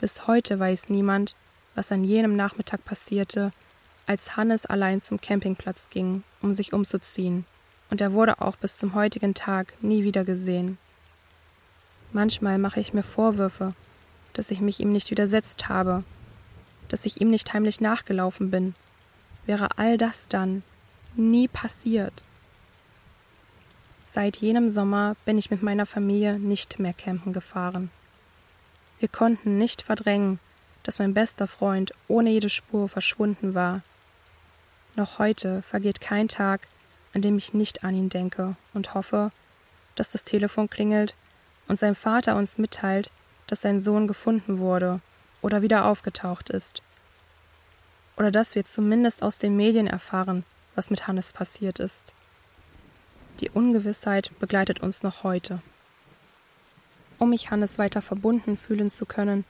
Bis 0.00 0.26
heute 0.26 0.58
weiß 0.58 0.88
niemand, 0.88 1.36
was 1.74 1.92
an 1.92 2.04
jenem 2.04 2.34
Nachmittag 2.34 2.84
passierte, 2.84 3.52
als 4.06 4.36
Hannes 4.36 4.66
allein 4.66 5.00
zum 5.00 5.20
Campingplatz 5.20 5.90
ging, 5.90 6.24
um 6.40 6.52
sich 6.52 6.72
umzuziehen, 6.72 7.44
und 7.90 8.00
er 8.00 8.12
wurde 8.12 8.40
auch 8.40 8.56
bis 8.56 8.78
zum 8.78 8.94
heutigen 8.94 9.34
Tag 9.34 9.74
nie 9.82 10.02
wieder 10.02 10.24
gesehen. 10.24 10.78
Manchmal 12.12 12.58
mache 12.58 12.80
ich 12.80 12.94
mir 12.94 13.02
Vorwürfe, 13.02 13.74
dass 14.32 14.50
ich 14.50 14.60
mich 14.60 14.80
ihm 14.80 14.90
nicht 14.90 15.10
widersetzt 15.10 15.68
habe, 15.68 16.02
dass 16.88 17.04
ich 17.04 17.20
ihm 17.20 17.30
nicht 17.30 17.52
heimlich 17.52 17.80
nachgelaufen 17.80 18.50
bin. 18.50 18.74
Wäre 19.46 19.78
all 19.78 19.98
das 19.98 20.28
dann 20.28 20.62
nie 21.14 21.46
passiert. 21.46 22.24
Seit 24.02 24.38
jenem 24.38 24.70
Sommer 24.70 25.14
bin 25.24 25.38
ich 25.38 25.50
mit 25.50 25.62
meiner 25.62 25.86
Familie 25.86 26.38
nicht 26.38 26.78
mehr 26.78 26.92
campen 26.94 27.32
gefahren. 27.32 27.90
Wir 29.00 29.08
konnten 29.08 29.56
nicht 29.56 29.80
verdrängen, 29.80 30.38
dass 30.82 30.98
mein 30.98 31.14
bester 31.14 31.48
Freund 31.48 31.92
ohne 32.06 32.30
jede 32.30 32.50
Spur 32.50 32.86
verschwunden 32.86 33.54
war. 33.54 33.80
Noch 34.94 35.18
heute 35.18 35.62
vergeht 35.62 36.02
kein 36.02 36.28
Tag, 36.28 36.68
an 37.14 37.22
dem 37.22 37.38
ich 37.38 37.54
nicht 37.54 37.82
an 37.82 37.94
ihn 37.94 38.10
denke 38.10 38.56
und 38.74 38.92
hoffe, 38.92 39.32
dass 39.94 40.12
das 40.12 40.24
Telefon 40.24 40.68
klingelt 40.68 41.14
und 41.66 41.78
sein 41.78 41.94
Vater 41.94 42.36
uns 42.36 42.58
mitteilt, 42.58 43.10
dass 43.46 43.62
sein 43.62 43.80
Sohn 43.80 44.06
gefunden 44.06 44.58
wurde 44.58 45.00
oder 45.40 45.62
wieder 45.62 45.86
aufgetaucht 45.86 46.50
ist. 46.50 46.82
Oder 48.18 48.30
dass 48.30 48.54
wir 48.54 48.66
zumindest 48.66 49.22
aus 49.22 49.38
den 49.38 49.56
Medien 49.56 49.86
erfahren, 49.86 50.44
was 50.74 50.90
mit 50.90 51.06
Hannes 51.06 51.32
passiert 51.32 51.78
ist. 51.78 52.14
Die 53.40 53.48
Ungewissheit 53.48 54.30
begleitet 54.40 54.80
uns 54.80 55.02
noch 55.02 55.22
heute. 55.24 55.62
Um 57.20 57.30
mich 57.30 57.50
Hannes 57.50 57.78
weiter 57.78 58.00
verbunden 58.00 58.56
fühlen 58.56 58.88
zu 58.88 59.04
können, 59.04 59.44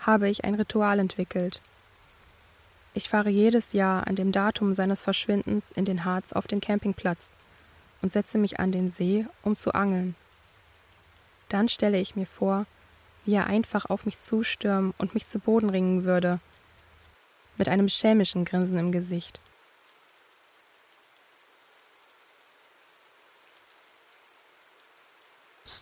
habe 0.00 0.28
ich 0.28 0.44
ein 0.44 0.56
Ritual 0.56 0.98
entwickelt. 0.98 1.60
Ich 2.94 3.08
fahre 3.08 3.30
jedes 3.30 3.72
Jahr 3.72 4.08
an 4.08 4.16
dem 4.16 4.32
Datum 4.32 4.74
seines 4.74 5.04
Verschwindens 5.04 5.70
in 5.70 5.84
den 5.84 6.04
Harz 6.04 6.32
auf 6.32 6.48
den 6.48 6.60
Campingplatz 6.60 7.36
und 8.02 8.10
setze 8.10 8.38
mich 8.38 8.58
an 8.58 8.72
den 8.72 8.88
See, 8.88 9.24
um 9.44 9.54
zu 9.54 9.72
angeln. 9.72 10.16
Dann 11.48 11.68
stelle 11.68 12.00
ich 12.00 12.16
mir 12.16 12.26
vor, 12.26 12.66
wie 13.24 13.34
er 13.34 13.46
einfach 13.46 13.86
auf 13.86 14.04
mich 14.04 14.18
zustürmen 14.18 14.92
und 14.98 15.14
mich 15.14 15.28
zu 15.28 15.38
Boden 15.38 15.70
ringen 15.70 16.04
würde, 16.04 16.40
mit 17.56 17.68
einem 17.68 17.88
schelmischen 17.88 18.44
Grinsen 18.44 18.78
im 18.78 18.90
Gesicht. 18.90 19.40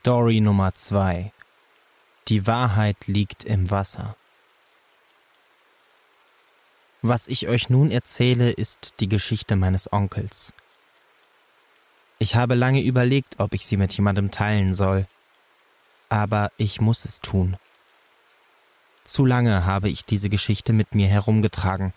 Story 0.04 0.42
Nummer 0.42 0.74
2 0.74 1.32
Die 2.28 2.46
Wahrheit 2.46 3.06
liegt 3.06 3.42
im 3.44 3.70
Wasser. 3.70 4.16
Was 7.00 7.26
ich 7.26 7.48
euch 7.48 7.70
nun 7.70 7.90
erzähle, 7.90 8.50
ist 8.50 9.00
die 9.00 9.08
Geschichte 9.08 9.56
meines 9.56 9.90
Onkels. 9.90 10.52
Ich 12.18 12.36
habe 12.36 12.54
lange 12.54 12.82
überlegt, 12.82 13.36
ob 13.40 13.54
ich 13.54 13.64
sie 13.64 13.78
mit 13.78 13.94
jemandem 13.94 14.30
teilen 14.30 14.74
soll, 14.74 15.06
aber 16.10 16.52
ich 16.58 16.82
muss 16.82 17.06
es 17.06 17.22
tun. 17.22 17.56
Zu 19.04 19.24
lange 19.24 19.64
habe 19.64 19.88
ich 19.88 20.04
diese 20.04 20.28
Geschichte 20.28 20.74
mit 20.74 20.94
mir 20.94 21.08
herumgetragen, 21.08 21.94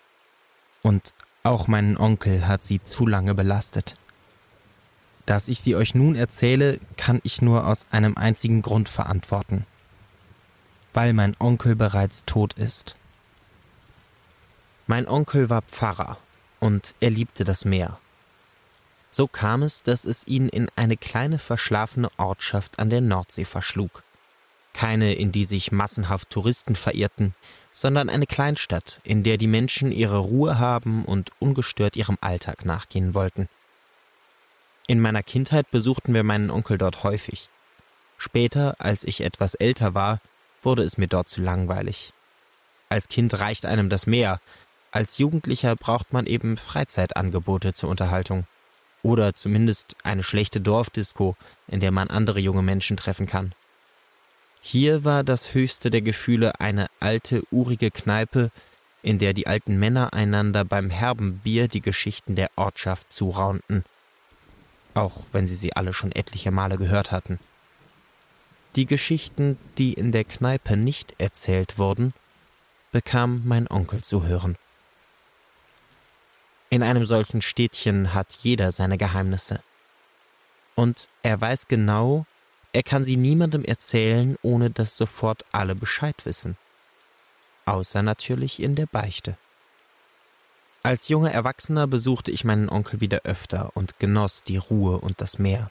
und 0.82 1.14
auch 1.44 1.68
meinen 1.68 1.98
Onkel 1.98 2.48
hat 2.48 2.64
sie 2.64 2.82
zu 2.82 3.06
lange 3.06 3.36
belastet. 3.36 3.98
Dass 5.28 5.50
ich 5.50 5.60
sie 5.60 5.76
euch 5.76 5.94
nun 5.94 6.16
erzähle, 6.16 6.80
kann 6.96 7.20
ich 7.24 7.42
nur 7.42 7.68
aus 7.68 7.86
einem 7.92 8.18
einzigen 8.18 8.62
Grund 8.62 8.88
verantworten. 8.88 9.66
Weil 10.94 11.12
mein 11.12 11.36
Onkel 11.38 11.76
bereits 11.76 12.24
tot 12.26 12.54
ist. 12.54 12.96
Mein 14.88 15.06
Onkel 15.06 15.50
war 15.50 15.64
Pfarrer 15.64 16.18
und 16.62 16.96
er 17.02 17.10
liebte 17.10 17.44
das 17.44 17.66
Meer. 17.66 18.00
So 19.12 19.28
kam 19.28 19.64
es, 19.64 19.84
dass 19.84 20.06
es 20.06 20.26
ihn 20.28 20.48
in 20.48 20.70
eine 20.78 20.96
kleine 20.96 21.40
verschlafene 21.40 22.10
Ortschaft 22.16 22.80
an 22.80 22.90
der 22.90 23.02
Nordsee 23.02 23.46
verschlug. 23.46 24.04
Keine, 24.72 25.14
in 25.14 25.34
die 25.34 25.44
sich 25.44 25.74
massenhaft 25.74 26.30
Touristen 26.30 26.78
verirrten, 26.78 27.36
sondern 27.74 28.10
eine 28.10 28.28
Kleinstadt, 28.28 29.02
in 29.04 29.24
der 29.24 29.38
die 29.38 29.48
Menschen 29.48 29.92
ihre 29.92 30.20
Ruhe 30.20 30.58
haben 30.58 31.04
und 31.04 31.32
ungestört 31.40 31.98
ihrem 31.98 32.18
Alltag 32.22 32.64
nachgehen 32.64 33.14
wollten. 33.14 33.50
In 34.90 35.02
meiner 35.02 35.22
Kindheit 35.22 35.70
besuchten 35.70 36.14
wir 36.14 36.24
meinen 36.24 36.50
Onkel 36.50 36.78
dort 36.78 37.04
häufig. 37.04 37.50
Später, 38.18 38.76
als 38.80 39.04
ich 39.04 39.20
etwas 39.20 39.54
älter 39.54 39.94
war, 39.94 40.22
wurde 40.64 40.84
es 40.84 40.98
mir 40.98 41.08
dort 41.08 41.28
zu 41.28 41.42
langweilig. 41.42 42.14
Als 42.88 43.10
Kind 43.10 43.38
reicht 43.38 43.66
einem 43.66 43.90
das 43.90 44.08
Meer, 44.08 44.40
als 44.92 45.18
Jugendlicher 45.18 45.76
braucht 45.76 46.14
man 46.14 46.26
eben 46.26 46.56
Freizeitangebote 46.56 47.74
zur 47.74 47.90
Unterhaltung. 47.90 48.46
Oder 49.04 49.36
zumindest 49.36 49.98
eine 50.04 50.24
schlechte 50.24 50.62
Dorfdisco, 50.62 51.36
in 51.68 51.82
der 51.82 51.92
man 51.92 52.10
andere 52.10 52.40
junge 52.40 52.64
Menschen 52.64 52.96
treffen 52.96 53.26
kann. 53.26 53.52
Hier 54.62 55.04
war 55.04 55.26
das 55.26 55.54
höchste 55.54 55.92
der 55.92 56.02
Gefühle 56.02 56.62
eine 56.62 56.88
alte, 57.02 57.44
urige 57.52 57.92
Kneipe, 57.92 58.52
in 59.04 59.20
der 59.20 59.34
die 59.34 59.48
alten 59.48 59.78
Männer 59.78 60.14
einander 60.14 60.64
beim 60.64 60.90
herben 60.90 61.40
Bier 61.40 61.68
die 61.68 61.82
Geschichten 61.82 62.36
der 62.36 62.52
Ortschaft 62.56 63.12
zuraunten– 63.12 63.84
auch 64.98 65.14
wenn 65.32 65.48
sie 65.48 65.56
sie 65.56 65.76
alle 65.76 65.94
schon 65.94 66.12
etliche 66.12 66.52
Male 66.52 66.78
gehört 66.78 67.12
hatten. 67.12 67.40
Die 68.76 68.86
Geschichten, 68.86 69.58
die 69.78 69.94
in 69.94 70.12
der 70.12 70.24
Kneipe 70.24 70.76
nicht 70.76 71.16
erzählt 71.20 71.78
wurden, 71.78 72.14
bekam 72.92 73.44
mein 73.46 73.70
Onkel 73.70 74.02
zu 74.02 74.26
hören. 74.26 74.58
In 76.70 76.84
einem 76.84 77.06
solchen 77.06 77.42
Städtchen 77.42 78.14
hat 78.14 78.34
jeder 78.42 78.72
seine 78.72 78.98
Geheimnisse. 78.98 79.62
Und 80.76 81.08
er 81.24 81.40
weiß 81.40 81.68
genau, 81.68 82.26
er 82.74 82.84
kann 82.84 83.04
sie 83.04 83.18
niemandem 83.18 83.64
erzählen, 83.64 84.36
ohne 84.42 84.70
dass 84.70 84.98
sofort 84.98 85.46
alle 85.52 85.76
Bescheid 85.76 86.26
wissen. 86.26 86.58
Außer 87.66 88.02
natürlich 88.02 88.62
in 88.62 88.76
der 88.76 88.86
Beichte. 88.86 89.38
Als 90.84 91.08
junger 91.08 91.32
Erwachsener 91.32 91.88
besuchte 91.88 92.32
ich 92.32 92.44
meinen 92.44 92.70
Onkel 92.70 93.02
wieder 93.02 93.22
öfter 93.24 93.72
und 93.74 94.00
genoss 94.00 94.44
die 94.44 94.58
Ruhe 94.58 95.00
und 95.00 95.20
das 95.20 95.40
Meer. 95.40 95.70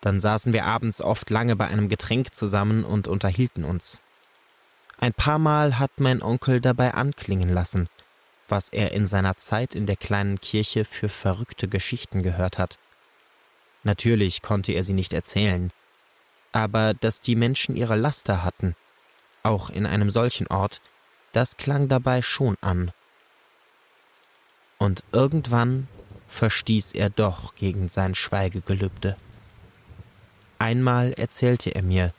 Dann 0.00 0.20
saßen 0.20 0.52
wir 0.52 0.64
abends 0.64 1.00
oft 1.00 1.30
lange 1.30 1.56
bei 1.56 1.66
einem 1.66 1.88
Getränk 1.88 2.34
zusammen 2.34 2.84
und 2.84 3.08
unterhielten 3.08 3.64
uns. 3.64 4.02
Ein 5.00 5.14
paar 5.14 5.38
Mal 5.38 5.78
hat 5.78 5.92
mein 5.98 6.22
Onkel 6.22 6.60
dabei 6.60 6.94
anklingen 6.94 7.48
lassen, 7.48 7.88
was 8.48 8.68
er 8.68 8.92
in 8.92 9.06
seiner 9.06 9.38
Zeit 9.38 9.74
in 9.74 9.86
der 9.86 9.96
kleinen 9.96 10.40
Kirche 10.40 10.84
für 10.84 11.08
verrückte 11.08 11.68
Geschichten 11.68 12.22
gehört 12.22 12.58
hat. 12.58 12.78
Natürlich 13.84 14.42
konnte 14.42 14.72
er 14.72 14.82
sie 14.82 14.92
nicht 14.92 15.12
erzählen, 15.12 15.70
aber 16.52 16.94
dass 16.94 17.20
die 17.20 17.36
Menschen 17.36 17.76
ihre 17.76 17.96
Laster 17.96 18.44
hatten, 18.44 18.74
auch 19.42 19.70
in 19.70 19.86
einem 19.86 20.10
solchen 20.10 20.48
Ort, 20.48 20.80
das 21.32 21.56
klang 21.56 21.88
dabei 21.88 22.22
schon 22.22 22.56
an 22.60 22.92
und 24.78 25.02
irgendwann 25.12 25.88
verstieß 26.28 26.92
er 26.92 27.10
doch 27.10 27.54
gegen 27.54 27.88
sein 27.88 28.14
Schweigegelübde. 28.14 29.16
Einmal 30.58 31.12
erzählte 31.12 31.74
er 31.74 31.82
mir, 31.82 32.12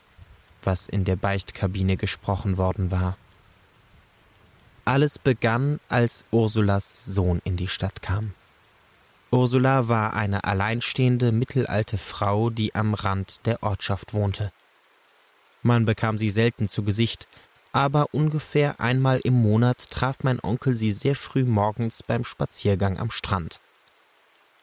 was 0.64 0.88
in 0.88 1.06
der 1.06 1.16
Beichtkabine 1.16 1.98
gesprochen 1.98 2.58
worden 2.58 2.92
war. 2.92 3.18
Alles 4.86 5.20
begann, 5.20 5.80
als 5.88 6.26
Ursulas 6.32 7.06
Sohn 7.06 7.42
in 7.44 7.58
die 7.58 7.68
Stadt 7.68 8.02
kam. 8.02 8.34
Ursula 9.32 9.88
war 9.88 10.14
eine 10.14 10.44
alleinstehende 10.44 11.32
mittelalte 11.32 11.98
Frau, 11.98 12.50
die 12.50 12.74
am 12.74 12.96
Rand 12.96 13.46
der 13.46 13.62
Ortschaft 13.62 14.14
wohnte. 14.14 14.52
Man 15.62 15.86
bekam 15.86 16.18
sie 16.18 16.32
selten 16.32 16.68
zu 16.68 16.84
Gesicht, 16.84 17.28
aber 17.72 18.08
ungefähr 18.12 18.80
einmal 18.80 19.20
im 19.24 19.42
Monat 19.42 19.90
traf 19.92 20.18
mein 20.24 20.40
Onkel 20.42 20.74
sie 20.74 20.92
sehr 20.92 21.16
früh 21.16 21.44
morgens 21.44 22.04
beim 22.04 22.24
Spaziergang 22.24 22.98
am 22.98 23.12
Strand. 23.12 23.60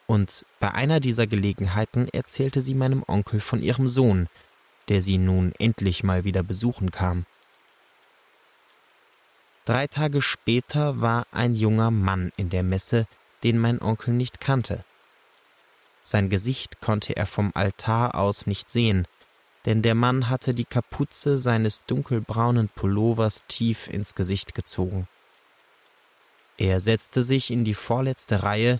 Und 0.07 0.45
bei 0.59 0.71
einer 0.71 0.99
dieser 0.99 1.27
Gelegenheiten 1.27 2.07
erzählte 2.09 2.61
sie 2.61 2.73
meinem 2.73 3.03
Onkel 3.07 3.39
von 3.41 3.61
ihrem 3.61 3.87
Sohn, 3.87 4.27
der 4.87 5.01
sie 5.01 5.17
nun 5.17 5.53
endlich 5.59 6.03
mal 6.03 6.23
wieder 6.23 6.43
besuchen 6.43 6.91
kam. 6.91 7.25
Drei 9.65 9.87
Tage 9.87 10.21
später 10.21 11.01
war 11.01 11.27
ein 11.31 11.53
junger 11.53 11.91
Mann 11.91 12.31
in 12.37 12.49
der 12.49 12.63
Messe, 12.63 13.05
den 13.43 13.57
mein 13.57 13.81
Onkel 13.81 14.13
nicht 14.13 14.39
kannte. 14.39 14.85
Sein 16.05 16.29
Gesicht 16.29 16.79
konnte 16.79 17.17
er 17.17 17.25
vom 17.25 17.51
Altar 17.53 18.15
aus 18.15 18.47
nicht 18.47 18.71
sehen, 18.71 19.07
denn 19.67 19.81
der 19.81 19.95
Mann 19.95 20.29
hatte 20.29 20.53
die 20.53 20.63
Kapuze 20.63 21.37
seines 21.37 21.83
dunkelbraunen 21.85 22.69
Pullovers 22.69 23.43
tief 23.49 23.89
ins 23.89 24.15
Gesicht 24.15 24.55
gezogen. 24.55 25.09
Er 26.57 26.79
setzte 26.79 27.21
sich 27.21 27.51
in 27.51 27.65
die 27.65 27.73
vorletzte 27.73 28.43
Reihe 28.43 28.79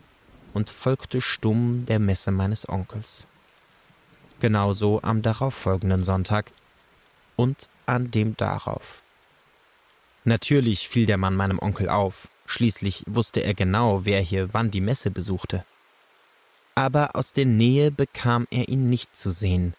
und 0.54 0.70
folgte 0.70 1.20
stumm 1.20 1.86
der 1.88 2.00
Messe 2.00 2.32
meines 2.32 2.70
Onkels. 2.70 3.28
Genauso 4.40 5.02
am 5.04 5.22
darauffolgenden 5.22 6.06
Sonntag 6.06 6.54
und 7.36 7.68
an 7.86 8.10
dem 8.10 8.38
darauf. 8.38 9.02
Natürlich 10.24 10.88
fiel 10.88 11.06
der 11.06 11.18
Mann 11.18 11.36
meinem 11.36 11.60
Onkel 11.60 11.90
auf, 11.90 12.30
schließlich 12.46 13.04
wusste 13.08 13.42
er 13.42 13.54
genau, 13.54 14.06
wer 14.06 14.22
hier 14.22 14.54
wann 14.54 14.72
die 14.72 14.80
Messe 14.80 15.12
besuchte. 15.12 15.66
Aber 16.76 17.18
aus 17.18 17.34
der 17.34 17.46
Nähe 17.46 17.92
bekam 17.92 18.48
er 18.52 18.70
ihn 18.70 18.90
nicht 18.90 19.18
zu 19.18 19.32
sehen. 19.32 19.74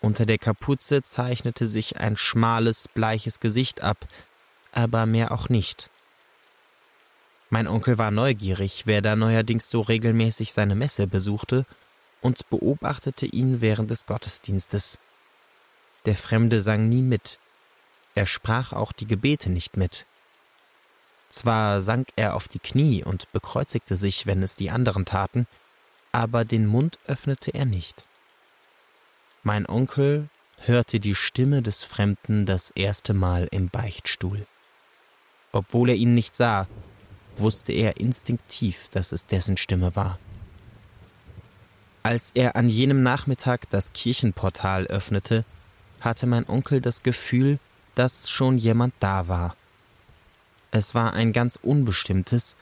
Unter 0.00 0.26
der 0.26 0.38
Kapuze 0.38 1.02
zeichnete 1.02 1.66
sich 1.66 1.96
ein 1.96 2.16
schmales, 2.16 2.88
bleiches 2.88 3.40
Gesicht 3.40 3.82
ab, 3.82 4.06
aber 4.72 5.06
mehr 5.06 5.32
auch 5.32 5.48
nicht. 5.48 5.90
Mein 7.50 7.66
Onkel 7.66 7.98
war 7.98 8.10
neugierig, 8.10 8.82
wer 8.86 9.02
da 9.02 9.16
neuerdings 9.16 9.70
so 9.70 9.80
regelmäßig 9.80 10.52
seine 10.52 10.74
Messe 10.74 11.06
besuchte, 11.06 11.66
und 12.20 12.48
beobachtete 12.50 13.26
ihn 13.26 13.60
während 13.60 13.90
des 13.90 14.06
Gottesdienstes. 14.06 14.98
Der 16.04 16.16
Fremde 16.16 16.62
sang 16.62 16.88
nie 16.88 17.02
mit, 17.02 17.38
er 18.18 18.26
sprach 18.26 18.72
auch 18.72 18.90
die 18.90 19.06
Gebete 19.06 19.48
nicht 19.48 19.76
mit. 19.76 20.04
Zwar 21.30 21.82
sank 21.82 22.08
er 22.16 22.34
auf 22.34 22.48
die 22.48 22.58
Knie 22.58 23.04
und 23.04 23.30
bekreuzigte 23.30 23.94
sich, 23.94 24.26
wenn 24.26 24.42
es 24.42 24.56
die 24.56 24.70
anderen 24.70 25.04
taten, 25.04 25.46
aber 26.10 26.44
den 26.44 26.66
Mund 26.66 26.98
öffnete 27.06 27.52
er 27.52 27.64
nicht. 27.64 28.02
Mein 29.48 29.66
Onkel 29.66 30.28
hörte 30.60 31.00
die 31.00 31.14
Stimme 31.14 31.62
des 31.62 31.82
Fremden 31.82 32.44
das 32.44 32.70
erste 32.70 33.14
Mal 33.14 33.48
im 33.50 33.70
Beichtstuhl. 33.70 34.46
Obwohl 35.52 35.88
er 35.88 35.94
ihn 35.94 36.12
nicht 36.12 36.36
sah, 36.36 36.66
wusste 37.38 37.72
er 37.72 37.96
instinktiv, 37.96 38.90
dass 38.90 39.10
es 39.10 39.24
dessen 39.24 39.56
Stimme 39.56 39.96
war. 39.96 40.18
Als 42.02 42.30
er 42.34 42.56
an 42.56 42.68
jenem 42.68 43.02
Nachmittag 43.02 43.70
das 43.70 43.94
Kirchenportal 43.94 44.86
öffnete, 44.88 45.46
hatte 46.02 46.26
mein 46.26 46.46
Onkel 46.46 46.82
das 46.82 47.02
Gefühl, 47.02 47.58
dass 47.94 48.28
schon 48.28 48.58
jemand 48.58 48.92
da 49.00 49.28
war. 49.28 49.56
Es 50.72 50.94
war 50.94 51.14
ein 51.14 51.32
ganz 51.32 51.58
unbestimmtes, 51.62 52.54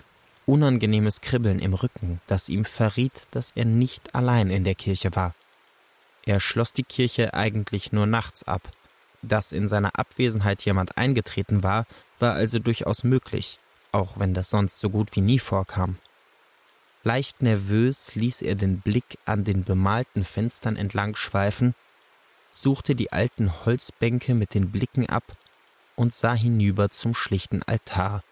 unangenehmes 0.46 1.20
Kribbeln 1.20 1.58
im 1.58 1.74
Rücken, 1.74 2.20
das 2.28 2.48
ihm 2.48 2.64
verriet, 2.64 3.26
dass 3.32 3.50
er 3.56 3.64
nicht 3.64 4.14
allein 4.14 4.50
in 4.50 4.62
der 4.62 4.76
Kirche 4.76 5.16
war. 5.16 5.34
Er 6.26 6.40
schloss 6.40 6.72
die 6.72 6.82
Kirche 6.82 7.32
eigentlich 7.34 7.92
nur 7.92 8.06
nachts 8.06 8.42
ab. 8.42 8.68
Dass 9.22 9.52
in 9.52 9.68
seiner 9.68 9.98
Abwesenheit 9.98 10.64
jemand 10.64 10.98
eingetreten 10.98 11.62
war, 11.62 11.86
war 12.18 12.34
also 12.34 12.58
durchaus 12.58 13.04
möglich, 13.04 13.58
auch 13.92 14.18
wenn 14.18 14.34
das 14.34 14.50
sonst 14.50 14.78
so 14.78 14.90
gut 14.90 15.14
wie 15.14 15.20
nie 15.20 15.38
vorkam. 15.38 15.96
Leicht 17.04 17.40
nervös 17.40 18.16
ließ 18.16 18.42
er 18.42 18.56
den 18.56 18.80
Blick 18.80 19.18
an 19.24 19.44
den 19.44 19.62
bemalten 19.62 20.24
Fenstern 20.24 20.76
entlang 20.76 21.14
schweifen, 21.14 21.74
suchte 22.52 22.96
die 22.96 23.12
alten 23.12 23.64
Holzbänke 23.64 24.34
mit 24.34 24.54
den 24.54 24.72
Blicken 24.72 25.08
ab 25.08 25.24
und 25.94 26.12
sah 26.12 26.34
hinüber 26.34 26.90
zum 26.90 27.14
schlichten 27.14 27.62
Altar. 27.62 28.22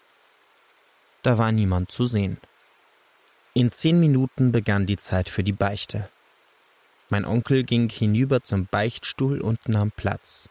Da 1.23 1.39
war 1.39 1.53
niemand 1.53 1.93
zu 1.93 2.07
sehen. 2.07 2.39
In 3.53 3.71
zehn 3.71 4.01
Minuten 4.01 4.51
begann 4.51 4.87
die 4.87 4.97
Zeit 4.97 5.29
für 5.29 5.45
die 5.45 5.53
Beichte. 5.53 6.09
Mein 7.11 7.25
Onkel 7.25 7.65
ging 7.65 7.89
hinüber 7.89 8.43
zum 8.43 8.67
Beichtstuhl 8.67 9.41
und 9.41 9.69
nahm 9.69 9.91
Platz. 9.91 10.49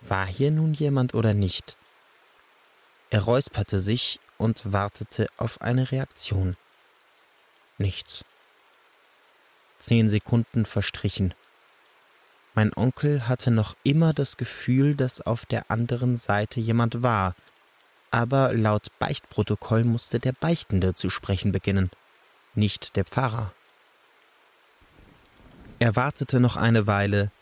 War 0.00 0.26
hier 0.26 0.50
nun 0.50 0.72
jemand 0.72 1.14
oder 1.14 1.34
nicht? 1.34 1.76
Er 3.10 3.22
räusperte 3.22 3.80
sich 3.80 4.20
und 4.38 4.72
wartete 4.72 5.28
auf 5.36 5.60
eine 5.60 5.90
Reaktion. 5.90 6.56
Nichts. 7.76 8.24
Zehn 9.78 10.08
Sekunden 10.08 10.64
verstrichen. 10.64 11.34
Mein 12.54 12.72
Onkel 12.74 13.28
hatte 13.28 13.50
noch 13.50 13.76
immer 13.82 14.12
das 14.12 14.36
Gefühl, 14.36 14.96
dass 14.96 15.20
auf 15.20 15.46
der 15.46 15.70
anderen 15.70 16.16
Seite 16.16 16.60
jemand 16.60 17.02
war, 17.02 17.34
aber 18.10 18.52
laut 18.52 18.88
Beichtprotokoll 18.98 19.84
musste 19.84 20.18
der 20.18 20.32
Beichtende 20.32 20.94
zu 20.94 21.10
sprechen 21.10 21.52
beginnen, 21.52 21.90
nicht 22.54 22.96
der 22.96 23.04
Pfarrer. 23.04 23.52
Er 25.80 25.96
wartete 25.96 26.38
noch 26.38 26.56
eine 26.56 26.86
Weile, 26.86 27.32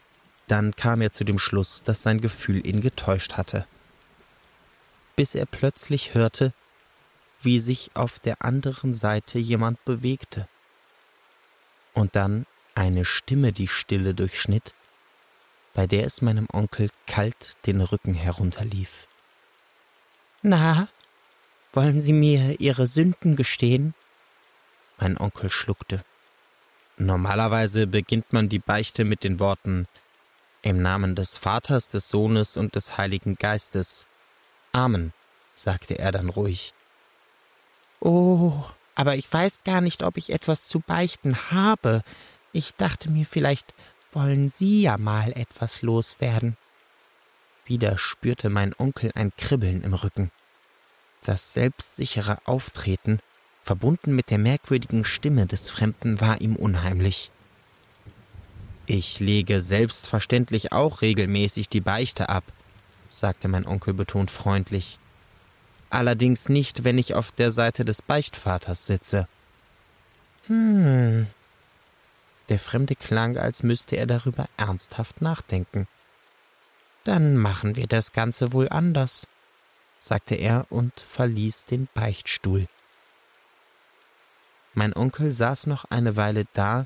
dann 0.47 0.75
kam 0.75 1.03
er 1.03 1.13
zu 1.13 1.25
dem 1.25 1.39
Schluss, 1.39 1.83
dass 1.83 2.03
sein 2.03 2.23
Gefühl 2.23 2.67
ihn 2.67 2.81
getäuscht 2.81 3.35
hatte 3.35 3.67
bis 5.19 5.35
er 5.35 5.47
plötzlich 5.47 6.15
hörte, 6.15 6.53
wie 7.43 7.59
sich 7.59 7.91
auf 7.95 8.21
der 8.21 8.45
anderen 8.45 8.93
Seite 8.93 9.41
jemand 9.41 9.85
bewegte. 9.85 10.47
Und 11.93 12.15
dann 12.15 12.47
eine 12.77 13.05
Stimme 13.05 13.53
die 13.53 13.67
Stille 13.67 14.15
durchschnitt, 14.15 14.75
bei 15.75 15.89
der 15.89 16.07
es 16.07 16.23
meinem 16.23 16.47
Onkel 16.53 16.89
kalt 17.09 17.57
den 17.67 17.81
Rücken 17.81 18.15
herunterlief. 18.15 19.09
Na, 20.43 20.87
wollen 21.73 22.01
Sie 22.01 22.13
mir 22.13 22.61
Ihre 22.61 22.87
Sünden 22.87 23.35
gestehen? 23.35 23.95
Mein 24.99 25.19
Onkel 25.19 25.51
schluckte. 25.51 26.05
Normalerweise 26.99 27.87
beginnt 27.87 28.33
man 28.33 28.49
die 28.49 28.59
Beichte 28.59 29.05
mit 29.05 29.23
den 29.23 29.39
Worten 29.39 29.87
Im 30.63 30.83
Namen 30.83 31.15
des 31.15 31.39
Vaters, 31.39 31.89
des 31.89 32.09
Sohnes 32.09 32.57
und 32.57 32.75
des 32.75 32.99
Heiligen 32.99 33.37
Geistes. 33.37 34.09
Amen, 34.73 35.13
sagte 35.55 35.97
er 35.97 36.11
dann 36.11 36.29
ruhig. 36.29 36.75
Oh, 38.01 38.65
aber 38.97 39.15
ich 39.15 39.33
weiß 39.33 39.61
gar 39.63 39.81
nicht, 39.81 40.03
ob 40.03 40.17
ich 40.17 40.31
etwas 40.31 40.67
zu 40.67 40.81
beichten 40.81 41.51
habe. 41.53 42.03
Ich 42.53 42.75
dachte 42.75 43.11
mir, 43.11 43.27
vielleicht 43.27 43.75
wollen 44.11 44.49
Sie 44.49 44.83
ja 44.83 44.99
mal 44.99 45.31
etwas 45.33 45.83
loswerden. 45.83 46.57
Wieder 47.65 47.97
spürte 47.97 48.51
mein 48.51 48.75
Onkel 48.77 49.13
ein 49.15 49.33
Kribbeln 49.37 49.83
im 49.83 49.95
Rücken. 49.95 50.33
Das 51.25 51.53
selbstsichere 51.53 52.39
Auftreten, 52.45 53.21
verbunden 53.69 54.17
mit 54.17 54.31
der 54.31 54.39
merkwürdigen 54.39 55.05
Stimme 55.05 55.45
des 55.45 55.69
Fremden, 55.69 56.23
war 56.23 56.41
ihm 56.41 56.57
unheimlich. 56.57 57.31
Ich 58.87 59.21
lege 59.21 59.61
selbstverständlich 59.61 60.73
auch 60.73 61.03
regelmäßig 61.03 61.69
die 61.69 61.83
Beichte 61.83 62.31
ab, 62.31 62.45
sagte 63.11 63.47
mein 63.47 63.67
Onkel 63.67 63.93
betont 63.93 64.31
freundlich. 64.31 64.99
Allerdings 65.91 66.49
nicht, 66.49 66.85
wenn 66.85 66.97
ich 66.97 67.13
auf 67.13 67.31
der 67.31 67.51
Seite 67.51 67.85
des 67.85 68.01
Beichtvaters 68.01 68.87
sitze. 68.87 69.29
Hm. 70.47 71.27
Der 72.49 72.59
Fremde 72.59 72.97
klang, 72.97 73.37
als 73.37 73.63
müsste 73.63 73.97
er 73.97 74.07
darüber 74.07 74.49
ernsthaft 74.57 75.21
nachdenken. 75.21 75.87
Dann 77.05 77.37
machen 77.37 77.77
wir 77.77 77.87
das 77.87 78.15
Ganze 78.15 78.55
wohl 78.55 78.71
anders, 78.71 79.29
sagte 80.01 80.37
er 80.37 80.65
und 80.71 80.99
verließ 80.99 81.67
den 81.67 81.87
Beichtstuhl. 81.93 82.67
Mein 84.79 84.95
Onkel 84.95 85.33
saß 85.33 85.67
noch 85.67 85.87
eine 85.87 86.15
Weile 86.15 86.47
da 86.53 86.85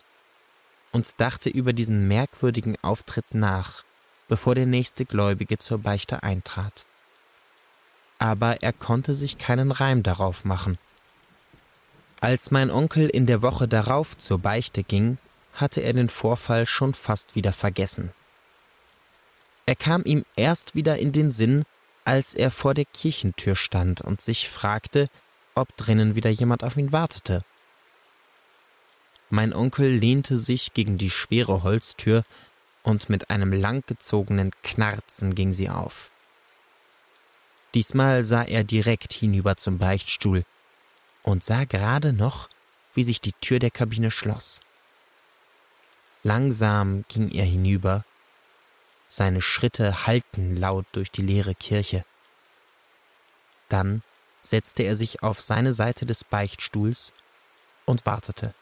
und 0.93 1.21
dachte 1.21 1.51
über 1.51 1.75
diesen 1.75 2.09
merkwürdigen 2.09 2.75
Auftritt 2.81 3.35
nach, 3.35 3.85
bevor 4.29 4.55
der 4.55 4.65
nächste 4.65 5.05
Gläubige 5.05 5.59
zur 5.59 5.77
Beichte 5.77 6.23
eintrat. 6.23 6.87
Aber 8.19 8.63
er 8.63 8.73
konnte 8.73 9.13
sich 9.13 9.37
keinen 9.37 9.71
Reim 9.71 10.03
darauf 10.03 10.47
machen. 10.47 10.79
Als 12.23 12.51
mein 12.51 12.71
Onkel 12.71 13.11
in 13.11 13.27
der 13.27 13.43
Woche 13.43 13.69
darauf 13.69 14.17
zur 14.17 14.39
Beichte 14.39 14.85
ging, 14.85 15.19
hatte 15.53 15.83
er 15.83 15.93
den 15.93 16.09
Vorfall 16.09 16.65
schon 16.65 16.95
fast 16.95 17.35
wieder 17.35 17.53
vergessen. 17.53 18.11
Er 19.67 19.77
kam 19.77 20.03
ihm 20.07 20.25
erst 20.35 20.75
wieder 20.75 20.97
in 20.97 21.13
den 21.13 21.31
Sinn, 21.31 21.67
als 22.07 22.33
er 22.33 22.51
vor 22.51 22.73
der 22.73 22.87
Kirchentür 22.87 23.55
stand 23.55 24.01
und 24.01 24.23
sich 24.23 24.49
fragte, 24.49 25.11
ob 25.55 25.77
drinnen 25.77 26.15
wieder 26.15 26.31
jemand 26.31 26.65
auf 26.65 26.79
ihn 26.79 26.91
wartete. 26.91 27.45
Mein 29.35 29.55
Onkel 29.55 29.91
lehnte 29.91 30.37
sich 30.37 30.75
gegen 30.75 30.99
die 30.99 31.09
schwere 31.09 31.63
Holztür 31.63 32.23
und 32.83 33.09
mit 33.09 33.31
einem 33.31 33.51
langgezogenen 33.51 34.51
Knarzen 34.63 35.35
ging 35.35 35.55
sie 35.55 35.71
auf. 35.71 36.11
Diesmal 37.73 38.27
sah 38.27 38.43
er 38.43 38.63
direkt 38.63 39.15
hinüber 39.15 39.57
zum 39.57 39.79
Beichtstuhl 39.79 40.45
und 41.23 41.43
sah 41.43 41.65
gerade 41.65 42.13
noch, 42.13 42.51
wie 42.93 43.05
sich 43.05 43.23
die 43.23 43.33
Tür 43.33 43.59
der 43.59 43.71
Kabine 43.71 44.11
schloss. 44.11 44.61
Langsam 46.25 47.07
ging 47.09 47.31
er 47.31 47.47
hinüber, 47.47 48.05
seine 49.09 49.41
Schritte 49.41 50.07
hallten 50.07 50.57
laut 50.57 50.85
durch 50.93 51.11
die 51.11 51.23
leere 51.23 51.55
Kirche. 51.55 52.05
Dann 53.71 54.03
setzte 54.43 54.83
er 54.83 54.95
sich 54.95 55.23
auf 55.23 55.41
seine 55.41 55.73
Seite 55.73 56.05
des 56.05 56.23
Beichtstuhls 56.23 57.15
und 57.87 58.05
wartete. 58.05 58.53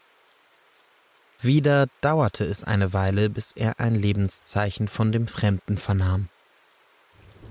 Wieder 1.41 1.87
dauerte 2.01 2.45
es 2.45 2.63
eine 2.63 2.93
Weile, 2.93 3.27
bis 3.29 3.53
er 3.53 3.79
ein 3.79 3.95
Lebenszeichen 3.95 4.87
von 4.87 5.11
dem 5.11 5.27
Fremden 5.27 5.77
vernahm. 5.77 6.29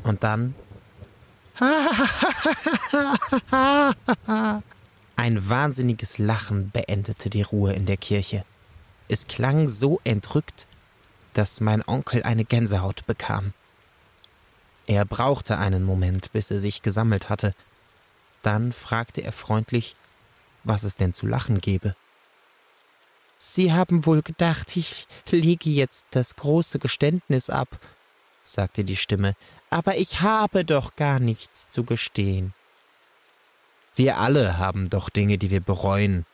Und 0.04 0.22
dann 0.22 0.54
ein 5.16 5.48
wahnsinniges 5.48 6.18
Lachen 6.18 6.70
beendete 6.70 7.30
die 7.30 7.42
Ruhe 7.42 7.72
in 7.72 7.84
der 7.84 7.96
Kirche. 7.96 8.44
Es 9.08 9.26
klang 9.26 9.66
so 9.66 10.00
entrückt, 10.04 10.68
dass 11.34 11.60
mein 11.60 11.82
Onkel 11.86 12.22
eine 12.22 12.44
Gänsehaut 12.44 13.04
bekam. 13.06 13.52
Er 14.86 15.04
brauchte 15.04 15.58
einen 15.58 15.84
Moment, 15.84 16.30
bis 16.32 16.52
er 16.52 16.60
sich 16.60 16.82
gesammelt 16.82 17.28
hatte. 17.28 17.54
Dann 18.42 18.72
fragte 18.72 19.20
er 19.20 19.32
freundlich, 19.32 19.96
was 20.62 20.84
es 20.84 20.96
denn 20.96 21.12
zu 21.12 21.26
lachen 21.26 21.60
gebe. 21.60 21.96
Sie 23.42 23.72
haben 23.72 24.04
wohl 24.04 24.20
gedacht, 24.20 24.76
ich 24.76 25.08
lege 25.30 25.70
jetzt 25.70 26.04
das 26.10 26.36
große 26.36 26.78
Geständnis 26.78 27.48
ab, 27.48 27.68
sagte 28.44 28.84
die 28.84 28.96
Stimme, 28.96 29.34
aber 29.70 29.96
ich 29.96 30.20
habe 30.20 30.66
doch 30.66 30.94
gar 30.94 31.20
nichts 31.20 31.70
zu 31.70 31.84
gestehen. 31.84 32.52
Wir 33.96 34.18
alle 34.18 34.58
haben 34.58 34.90
doch 34.90 35.08
Dinge, 35.08 35.38
die 35.38 35.50
wir 35.50 35.62
bereuen 35.62 36.26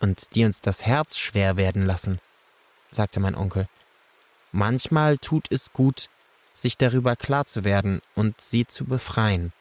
und 0.00 0.34
die 0.34 0.44
uns 0.44 0.60
das 0.60 0.84
Herz 0.84 1.16
schwer 1.16 1.56
werden 1.56 1.86
lassen, 1.86 2.18
sagte 2.90 3.20
mein 3.20 3.36
Onkel. 3.36 3.68
Manchmal 4.50 5.16
tut 5.18 5.46
es 5.52 5.72
gut, 5.72 6.08
sich 6.54 6.76
darüber 6.76 7.14
klar 7.14 7.44
zu 7.44 7.62
werden 7.62 8.02
und 8.16 8.40
sie 8.40 8.66
zu 8.66 8.84
befreien. 8.84 9.52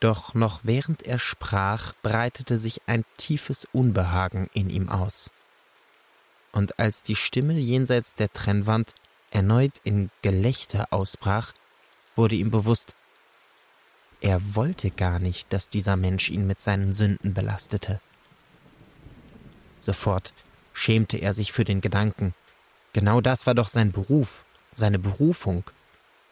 Doch 0.00 0.32
noch 0.32 0.60
während 0.62 1.02
er 1.02 1.18
sprach, 1.18 1.92
breitete 2.02 2.56
sich 2.56 2.80
ein 2.86 3.04
tiefes 3.18 3.68
Unbehagen 3.70 4.48
in 4.54 4.70
ihm 4.70 4.88
aus 4.88 5.30
und 6.52 6.78
als 6.78 7.02
die 7.02 7.16
Stimme 7.16 7.54
jenseits 7.54 8.14
der 8.14 8.32
Trennwand 8.32 8.94
erneut 9.30 9.80
in 9.84 10.10
Gelächter 10.20 10.88
ausbrach, 10.90 11.52
wurde 12.14 12.36
ihm 12.36 12.50
bewusst, 12.50 12.94
er 14.20 14.54
wollte 14.54 14.90
gar 14.90 15.18
nicht, 15.18 15.52
dass 15.52 15.68
dieser 15.68 15.96
Mensch 15.96 16.30
ihn 16.30 16.46
mit 16.46 16.62
seinen 16.62 16.92
Sünden 16.92 17.34
belastete. 17.34 18.00
Sofort 19.80 20.32
schämte 20.72 21.16
er 21.16 21.34
sich 21.34 21.52
für 21.52 21.64
den 21.64 21.80
Gedanken. 21.80 22.34
Genau 22.92 23.20
das 23.20 23.46
war 23.46 23.54
doch 23.54 23.68
sein 23.68 23.90
Beruf, 23.90 24.44
seine 24.72 24.98
Berufung, 24.98 25.64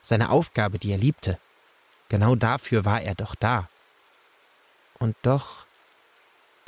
seine 0.02 0.30
Aufgabe, 0.30 0.78
die 0.78 0.92
er 0.92 0.98
liebte. 0.98 1.38
Genau 2.08 2.36
dafür 2.36 2.84
war 2.84 3.02
er 3.02 3.14
doch 3.14 3.34
da. 3.34 3.68
Und 4.98 5.16
doch 5.22 5.66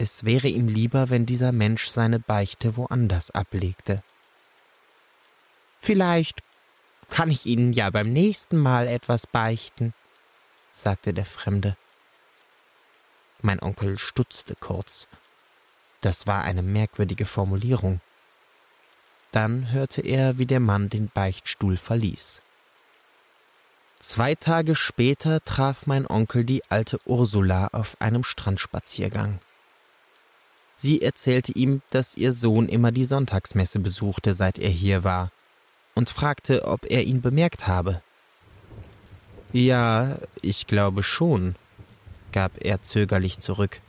es 0.03 0.25
wäre 0.25 0.49
ihm 0.49 0.67
lieber, 0.67 1.11
wenn 1.11 1.27
dieser 1.27 1.53
Mensch 1.53 1.87
seine 1.87 2.19
Beichte 2.19 2.77
woanders 2.77 3.31
ablegte. 3.31 4.03
Vielleicht 5.79 6.43
kann 7.09 7.31
ich 7.31 7.47
Ihnen 7.47 7.73
ja 7.73 7.89
beim 7.89 8.13
nächsten 8.13 8.57
Mal 8.57 8.89
etwas 8.89 9.29
beichten, 9.29 9.95
sagte 10.73 11.15
der 11.15 11.25
Fremde. 11.25 11.77
Mein 13.43 13.63
Onkel 13.63 13.97
stutzte 13.97 14.57
kurz. 14.57 15.07
Das 16.01 16.27
war 16.27 16.43
eine 16.43 16.63
merkwürdige 16.63 17.25
Formulierung. 17.25 18.01
Dann 19.31 19.71
hörte 19.71 20.01
er, 20.01 20.37
wie 20.37 20.47
der 20.47 20.61
Mann 20.61 20.91
den 20.91 21.11
Beichtstuhl 21.11 21.77
verließ. 21.77 22.43
Zwei 24.01 24.35
Tage 24.35 24.75
später 24.75 25.45
traf 25.45 25.87
mein 25.87 26.09
Onkel 26.09 26.43
die 26.43 26.69
alte 26.71 26.99
Ursula 27.05 27.69
auf 27.69 27.97
einem 28.01 28.25
Strandspaziergang. 28.25 29.39
Sie 30.75 31.03
erzählte 31.03 31.53
ihm, 31.53 31.83
dass 31.91 32.17
ihr 32.17 32.33
Sohn 32.33 32.69
immer 32.69 32.93
die 32.93 33.05
Sonntagsmesse 33.05 33.79
besuchte, 33.79 34.35
seit 34.35 34.59
er 34.59 34.71
hier 34.71 35.05
war, 35.05 35.31
und 35.95 36.11
fragte, 36.11 36.65
ob 36.65 36.91
er 36.91 37.05
ihn 37.05 37.21
bemerkt 37.21 37.67
habe. 37.67 38.03
Ja, 39.53 40.17
ich 40.41 40.67
glaube 40.67 41.03
schon, 41.03 41.57
gab 42.33 42.53
er 42.65 42.83
zögerlich 42.83 43.39
zurück. 43.41 43.81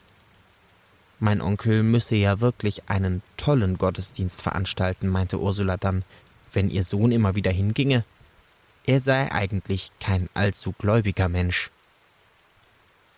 Mein 1.19 1.39
Onkel 1.39 1.84
müsse 1.84 2.15
ja 2.15 2.41
wirklich 2.41 2.89
einen 2.89 3.22
tollen 3.38 3.78
Gottesdienst 3.78 4.41
veranstalten, 4.41 5.08
meinte 5.08 5.39
Ursula 5.39 5.78
dann, 5.78 6.04
wenn 6.52 6.69
ihr 6.69 6.84
Sohn 6.84 7.13
immer 7.13 7.36
wieder 7.36 7.52
hinginge. 7.52 8.04
Er 8.86 9.00
sei 9.00 9.32
eigentlich 9.32 9.91
kein 10.02 10.30
allzu 10.34 10.74
gläubiger 10.74 11.30
Mensch. 11.30 11.72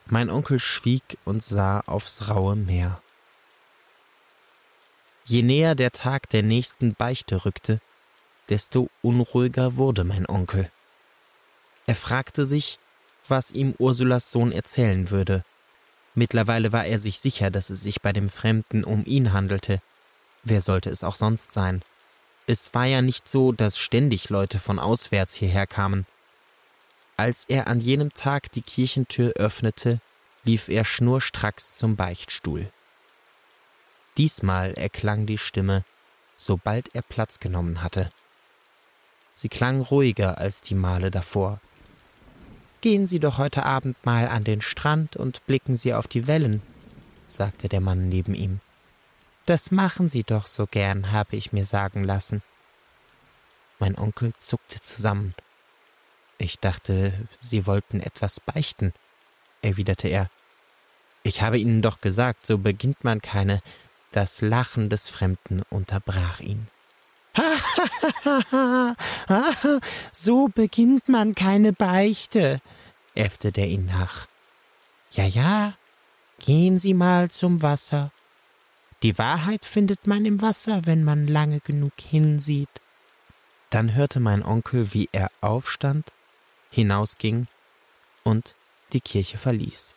Mein 0.05 0.29
Onkel 0.29 0.59
schwieg 0.59 1.17
und 1.25 1.43
sah 1.43 1.79
aufs 1.87 2.29
raue 2.29 2.55
Meer. 2.55 3.01
Je 5.27 5.41
näher 5.41 5.73
der 5.73 5.91
Tag 5.91 6.29
der 6.29 6.43
nächsten 6.43 6.93
Beichte 6.93 7.45
rückte, 7.45 7.81
desto 8.49 8.89
unruhiger 9.01 9.75
wurde 9.75 10.03
mein 10.03 10.29
Onkel. 10.29 10.69
Er 11.87 11.95
fragte 11.95 12.45
sich, 12.45 12.77
was 13.27 13.51
ihm 13.51 13.73
Ursulas 13.79 14.31
Sohn 14.31 14.51
erzählen 14.51 15.09
würde. 15.09 15.43
Mittlerweile 16.13 16.71
war 16.71 16.85
er 16.85 16.99
sich 16.99 17.19
sicher, 17.19 17.49
dass 17.49 17.71
es 17.71 17.81
sich 17.81 18.01
bei 18.01 18.13
dem 18.13 18.29
Fremden 18.29 18.83
um 18.83 19.03
ihn 19.05 19.33
handelte. 19.33 19.81
Wer 20.43 20.61
sollte 20.61 20.91
es 20.91 21.03
auch 21.03 21.15
sonst 21.15 21.51
sein? 21.51 21.81
Es 22.45 22.73
war 22.75 22.85
ja 22.85 23.01
nicht 23.01 23.27
so, 23.27 23.51
dass 23.51 23.79
ständig 23.79 24.29
Leute 24.29 24.59
von 24.59 24.77
auswärts 24.77 25.33
hierher 25.33 25.65
kamen. 25.65 26.05
Als 27.17 27.45
er 27.47 27.67
an 27.67 27.79
jenem 27.79 28.13
Tag 28.13 28.51
die 28.51 28.61
Kirchentür 28.61 29.33
öffnete, 29.35 29.99
lief 30.43 30.69
er 30.69 30.85
schnurstracks 30.85 31.73
zum 31.73 31.95
Beichtstuhl. 31.95 32.69
Diesmal 34.17 34.73
erklang 34.73 35.25
die 35.25 35.37
Stimme, 35.37 35.83
sobald 36.37 36.93
er 36.95 37.01
Platz 37.01 37.39
genommen 37.39 37.81
hatte. 37.81 38.11
Sie 39.33 39.49
klang 39.49 39.81
ruhiger 39.81 40.37
als 40.37 40.61
die 40.61 40.75
Male 40.75 41.11
davor. 41.11 41.59
Gehen 42.79 43.05
Sie 43.05 43.19
doch 43.19 43.37
heute 43.37 43.63
Abend 43.63 44.05
mal 44.05 44.27
an 44.27 44.43
den 44.43 44.61
Strand 44.61 45.17
und 45.17 45.45
blicken 45.45 45.75
Sie 45.75 45.93
auf 45.93 46.07
die 46.07 46.27
Wellen, 46.27 46.61
sagte 47.27 47.67
der 47.67 47.81
Mann 47.81 48.07
neben 48.07 48.33
ihm. 48.33 48.61
Das 49.45 49.71
machen 49.71 50.07
Sie 50.07 50.23
doch 50.23 50.47
so 50.47 50.65
gern, 50.65 51.11
habe 51.11 51.35
ich 51.35 51.51
mir 51.51 51.65
sagen 51.65 52.03
lassen. 52.03 52.41
Mein 53.79 53.97
Onkel 53.97 54.33
zuckte 54.39 54.81
zusammen. 54.81 55.35
Ich 56.37 56.59
dachte, 56.59 57.27
Sie 57.41 57.65
wollten 57.65 57.99
etwas 57.99 58.39
beichten, 58.39 58.93
erwiderte 59.61 60.07
er. 60.07 60.29
Ich 61.23 61.41
habe 61.41 61.59
Ihnen 61.59 61.81
doch 61.81 62.01
gesagt, 62.01 62.45
so 62.45 62.57
beginnt 62.57 63.03
man 63.03 63.21
keine 63.21 63.61
das 64.15 64.41
Lachen 64.41 64.89
des 64.89 65.09
Fremden 65.09 65.63
unterbrach 65.69 66.39
ihn. 66.39 66.67
so 70.11 70.47
beginnt 70.47 71.09
man 71.09 71.35
keine 71.35 71.73
Beichte, 71.73 72.61
äffte 73.13 73.51
der 73.51 73.67
ihn 73.67 73.87
nach. 73.87 74.27
Ja, 75.11 75.25
ja, 75.25 75.73
gehen 76.39 76.79
Sie 76.79 76.93
mal 76.93 77.29
zum 77.29 77.61
Wasser. 77.61 78.11
Die 79.03 79.17
Wahrheit 79.17 79.65
findet 79.65 80.07
man 80.07 80.25
im 80.25 80.41
Wasser, 80.41 80.85
wenn 80.85 81.03
man 81.03 81.27
lange 81.27 81.59
genug 81.59 81.93
hinsieht. 81.97 82.69
Dann 83.69 83.93
hörte 83.93 84.21
mein 84.21 84.43
Onkel, 84.43 84.93
wie 84.93 85.09
er 85.11 85.29
aufstand, 85.41 86.13
hinausging 86.71 87.47
und 88.23 88.55
die 88.93 89.01
Kirche 89.01 89.37
verließ. 89.37 89.95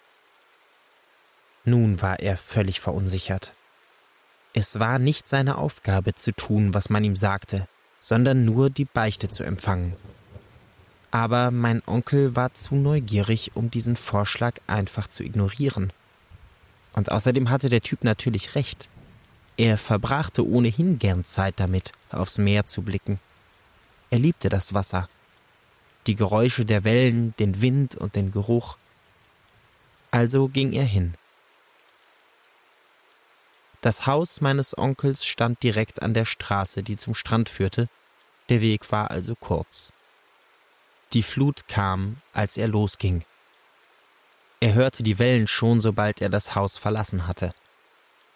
Nun 1.64 2.02
war 2.02 2.18
er 2.18 2.36
völlig 2.36 2.80
verunsichert. 2.80 3.52
Es 4.54 4.78
war 4.78 4.98
nicht 4.98 5.28
seine 5.28 5.58
Aufgabe 5.58 6.14
zu 6.14 6.32
tun, 6.32 6.74
was 6.74 6.90
man 6.90 7.04
ihm 7.04 7.16
sagte, 7.16 7.68
sondern 8.00 8.44
nur 8.44 8.70
die 8.70 8.86
Beichte 8.86 9.28
zu 9.28 9.44
empfangen. 9.44 9.94
Aber 11.10 11.50
mein 11.50 11.82
Onkel 11.86 12.36
war 12.36 12.54
zu 12.54 12.74
neugierig, 12.74 13.52
um 13.54 13.70
diesen 13.70 13.96
Vorschlag 13.96 14.54
einfach 14.66 15.08
zu 15.08 15.22
ignorieren. 15.22 15.92
Und 16.92 17.10
außerdem 17.10 17.50
hatte 17.50 17.68
der 17.68 17.80
Typ 17.80 18.04
natürlich 18.04 18.54
recht. 18.54 18.88
Er 19.56 19.78
verbrachte 19.78 20.46
ohnehin 20.46 20.98
gern 20.98 21.24
Zeit 21.24 21.54
damit, 21.58 21.92
aufs 22.10 22.38
Meer 22.38 22.66
zu 22.66 22.82
blicken. 22.82 23.18
Er 24.10 24.18
liebte 24.18 24.48
das 24.48 24.74
Wasser, 24.74 25.08
die 26.06 26.14
Geräusche 26.14 26.64
der 26.64 26.84
Wellen, 26.84 27.34
den 27.38 27.60
Wind 27.60 27.94
und 27.94 28.16
den 28.16 28.32
Geruch. 28.32 28.76
Also 30.10 30.48
ging 30.48 30.72
er 30.72 30.84
hin. 30.84 31.14
Das 33.80 34.06
Haus 34.06 34.40
meines 34.40 34.76
Onkels 34.76 35.24
stand 35.24 35.62
direkt 35.62 36.02
an 36.02 36.14
der 36.14 36.24
Straße, 36.24 36.82
die 36.82 36.96
zum 36.96 37.14
Strand 37.14 37.48
führte, 37.48 37.88
der 38.48 38.60
Weg 38.60 38.90
war 38.90 39.10
also 39.10 39.34
kurz. 39.34 39.92
Die 41.12 41.22
Flut 41.22 41.68
kam, 41.68 42.16
als 42.32 42.56
er 42.56 42.68
losging. 42.68 43.24
Er 44.60 44.74
hörte 44.74 45.02
die 45.02 45.18
Wellen 45.18 45.46
schon, 45.46 45.80
sobald 45.80 46.20
er 46.20 46.28
das 46.28 46.54
Haus 46.54 46.76
verlassen 46.76 47.26
hatte. 47.26 47.54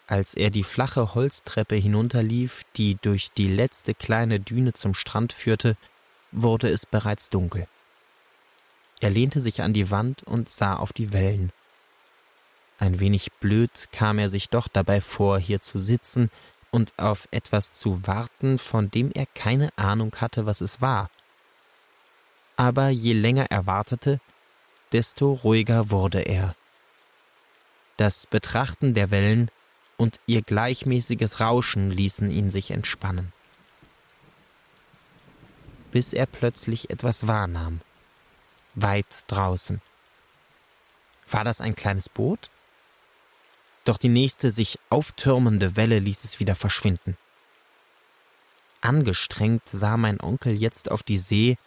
Als 0.07 0.33
er 0.35 0.49
die 0.49 0.63
flache 0.63 1.15
Holztreppe 1.15 1.75
hinunterlief, 1.75 2.63
die 2.77 2.97
durch 3.01 3.31
die 3.31 3.47
letzte 3.47 3.93
kleine 3.93 4.39
Düne 4.39 4.73
zum 4.73 4.93
Strand 4.93 5.33
führte, 5.33 5.75
wurde 6.31 6.69
es 6.69 6.85
bereits 6.85 7.29
dunkel. 7.29 7.67
Er 9.01 9.09
lehnte 9.09 9.39
sich 9.39 9.61
an 9.61 9.73
die 9.73 9.91
Wand 9.91 10.23
und 10.23 10.47
sah 10.47 10.75
auf 10.75 10.93
die 10.93 11.11
Wellen. 11.11 11.51
Ein 12.83 12.99
wenig 12.99 13.31
blöd 13.39 13.87
kam 13.93 14.19
er 14.19 14.27
sich 14.27 14.49
doch 14.49 14.67
dabei 14.67 14.99
vor, 14.99 15.39
hier 15.39 15.61
zu 15.61 15.79
sitzen 15.79 16.29
und 16.69 16.91
auf 16.97 17.29
etwas 17.31 17.75
zu 17.75 18.05
warten, 18.07 18.57
von 18.57 18.91
dem 18.91 19.09
er 19.13 19.25
keine 19.25 19.69
Ahnung 19.77 20.13
hatte, 20.17 20.45
was 20.45 20.59
es 20.59 20.81
war. 20.81 21.09
Aber 22.57 22.89
je 22.89 23.13
länger 23.13 23.45
er 23.49 23.65
wartete, 23.67 24.19
desto 24.91 25.31
ruhiger 25.31 25.91
wurde 25.91 26.23
er. 26.23 26.57
Das 27.95 28.27
Betrachten 28.27 28.93
der 28.93 29.11
Wellen 29.11 29.49
und 29.95 30.19
ihr 30.25 30.41
gleichmäßiges 30.41 31.39
Rauschen 31.39 31.89
ließen 31.89 32.29
ihn 32.29 32.51
sich 32.51 32.71
entspannen. 32.71 33.31
Bis 35.93 36.11
er 36.11 36.25
plötzlich 36.25 36.89
etwas 36.89 37.27
wahrnahm. 37.27 37.79
weit 38.75 39.23
draußen. 39.27 39.79
War 41.29 41.45
das 41.45 41.61
ein 41.61 41.77
kleines 41.77 42.09
Boot? 42.09 42.49
Doch 43.85 43.97
die 43.97 44.09
nächste 44.09 44.49
sich 44.49 44.79
auftürmende 44.89 45.75
Welle 45.75 45.99
ließ 45.99 46.23
es 46.23 46.39
wieder 46.39 46.55
verschwinden. 46.55 47.17
Angestrengt 48.81 49.63
sah 49.65 49.97
mein 49.97 50.19
Onkel 50.21 50.53
jetzt 50.53 50.91
auf 50.91 51.03
die 51.03 51.17
See 51.17 51.57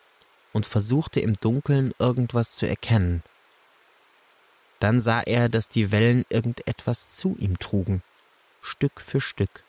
und 0.53 0.67
versuchte 0.67 1.21
im 1.21 1.39
Dunkeln 1.41 1.95
irgendwas 1.99 2.53
zu 2.53 2.67
erkennen. 2.67 3.23
Dann 4.81 5.01
sah 5.01 5.21
er, 5.21 5.49
dass 5.49 5.69
die 5.69 5.91
Wellen 5.91 6.25
irgendetwas 6.29 7.15
zu 7.15 7.37
ihm 7.39 7.59
trugen, 7.59 8.03
Stück 8.63 9.01
für 9.01 9.21
Stück. 9.21 9.63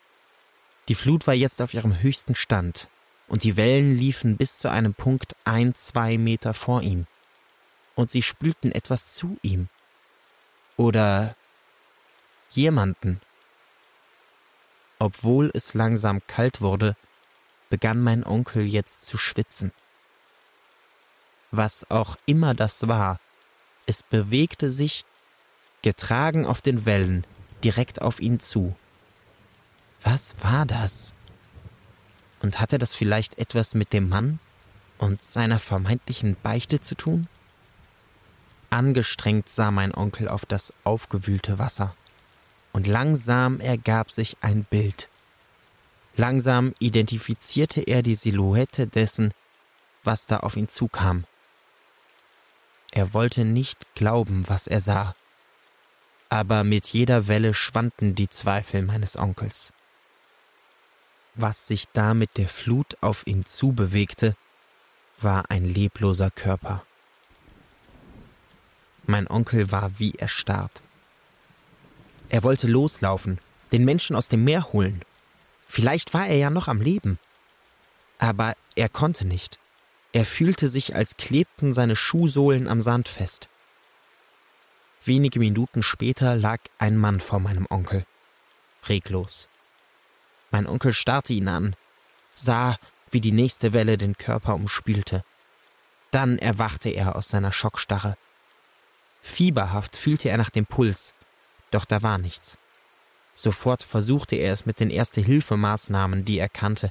Die 0.88 0.94
Flut 0.94 1.26
war 1.26 1.34
jetzt 1.34 1.62
auf 1.62 1.74
ihrem 1.74 2.00
höchsten 2.00 2.34
Stand, 2.34 2.88
und 3.28 3.44
die 3.44 3.56
Wellen 3.56 3.96
liefen 3.96 4.36
bis 4.36 4.58
zu 4.58 4.70
einem 4.70 4.94
Punkt 4.94 5.36
ein, 5.44 5.74
zwei 5.74 6.16
Meter 6.16 6.54
vor 6.54 6.82
ihm. 6.82 7.06
Und 7.94 8.10
sie 8.10 8.22
spülten 8.22 8.72
etwas 8.72 9.12
zu 9.12 9.38
ihm. 9.42 9.68
Oder 10.76 11.34
jemanden. 12.50 13.20
Obwohl 14.98 15.50
es 15.54 15.74
langsam 15.74 16.20
kalt 16.26 16.60
wurde, 16.60 16.96
begann 17.70 18.02
mein 18.02 18.24
Onkel 18.24 18.64
jetzt 18.64 19.04
zu 19.04 19.18
schwitzen. 19.18 19.72
Was 21.50 21.90
auch 21.90 22.16
immer 22.26 22.54
das 22.54 22.88
war, 22.88 23.20
es 23.86 24.02
bewegte 24.02 24.70
sich, 24.70 25.04
getragen 25.82 26.44
auf 26.44 26.60
den 26.60 26.84
Wellen, 26.84 27.24
direkt 27.64 28.02
auf 28.02 28.20
ihn 28.20 28.40
zu. 28.40 28.76
Was 30.02 30.34
war 30.40 30.66
das? 30.66 31.14
Und 32.40 32.60
hatte 32.60 32.78
das 32.78 32.94
vielleicht 32.94 33.38
etwas 33.38 33.74
mit 33.74 33.92
dem 33.92 34.08
Mann 34.08 34.38
und 34.98 35.22
seiner 35.22 35.58
vermeintlichen 35.58 36.36
Beichte 36.42 36.80
zu 36.80 36.94
tun? 36.94 37.28
Angestrengt 38.70 39.48
sah 39.48 39.70
mein 39.70 39.94
Onkel 39.94 40.28
auf 40.28 40.44
das 40.44 40.74
aufgewühlte 40.84 41.58
Wasser, 41.58 41.94
und 42.72 42.86
langsam 42.86 43.60
ergab 43.60 44.10
sich 44.10 44.36
ein 44.40 44.64
Bild. 44.64 45.08
Langsam 46.16 46.74
identifizierte 46.78 47.80
er 47.80 48.02
die 48.02 48.14
Silhouette 48.14 48.86
dessen, 48.86 49.32
was 50.02 50.26
da 50.26 50.38
auf 50.38 50.56
ihn 50.56 50.68
zukam. 50.68 51.24
Er 52.90 53.12
wollte 53.12 53.44
nicht 53.44 53.94
glauben, 53.94 54.48
was 54.48 54.66
er 54.66 54.80
sah, 54.80 55.14
aber 56.28 56.64
mit 56.64 56.86
jeder 56.88 57.28
Welle 57.28 57.54
schwanden 57.54 58.14
die 58.14 58.28
Zweifel 58.28 58.82
meines 58.82 59.16
Onkels. 59.16 59.72
Was 61.34 61.66
sich 61.68 61.86
da 61.92 62.14
mit 62.14 62.36
der 62.36 62.48
Flut 62.48 62.96
auf 63.00 63.26
ihn 63.26 63.46
zubewegte, 63.46 64.34
war 65.20 65.50
ein 65.50 65.64
lebloser 65.64 66.30
Körper. 66.30 66.84
Mein 69.06 69.28
Onkel 69.28 69.70
war 69.70 69.98
wie 69.98 70.14
erstarrt. 70.14 70.82
Er 72.28 72.42
wollte 72.42 72.66
loslaufen, 72.66 73.38
den 73.72 73.84
Menschen 73.84 74.16
aus 74.16 74.28
dem 74.28 74.44
Meer 74.44 74.72
holen. 74.72 75.02
Vielleicht 75.68 76.14
war 76.14 76.26
er 76.26 76.36
ja 76.36 76.50
noch 76.50 76.68
am 76.68 76.80
Leben. 76.80 77.18
Aber 78.18 78.54
er 78.74 78.88
konnte 78.88 79.26
nicht. 79.26 79.58
Er 80.12 80.24
fühlte 80.24 80.68
sich, 80.68 80.94
als 80.94 81.16
klebten 81.16 81.72
seine 81.72 81.96
Schuhsohlen 81.96 82.68
am 82.68 82.80
Sand 82.80 83.08
fest. 83.08 83.48
Wenige 85.04 85.38
Minuten 85.38 85.82
später 85.82 86.36
lag 86.36 86.58
ein 86.78 86.96
Mann 86.96 87.20
vor 87.20 87.40
meinem 87.40 87.66
Onkel. 87.70 88.04
Reglos. 88.88 89.48
Mein 90.50 90.66
Onkel 90.66 90.92
starrte 90.92 91.34
ihn 91.34 91.48
an, 91.48 91.76
sah, 92.34 92.76
wie 93.10 93.20
die 93.20 93.32
nächste 93.32 93.72
Welle 93.72 93.98
den 93.98 94.16
Körper 94.16 94.54
umspülte. 94.54 95.24
Dann 96.10 96.38
erwachte 96.38 96.88
er 96.88 97.16
aus 97.16 97.28
seiner 97.28 97.52
Schockstarre. 97.52 98.16
Fieberhaft 99.22 99.94
fühlte 99.94 100.30
er 100.30 100.38
nach 100.38 100.50
dem 100.50 100.64
Puls, 100.66 101.14
doch 101.70 101.84
da 101.84 102.02
war 102.02 102.18
nichts. 102.18 102.58
Sofort 103.34 103.82
versuchte 103.82 104.36
er 104.36 104.52
es 104.52 104.66
mit 104.66 104.80
den 104.80 104.90
Erste-Hilfe-Maßnahmen, 104.90 106.24
die 106.24 106.38
er 106.38 106.48
kannte, 106.48 106.90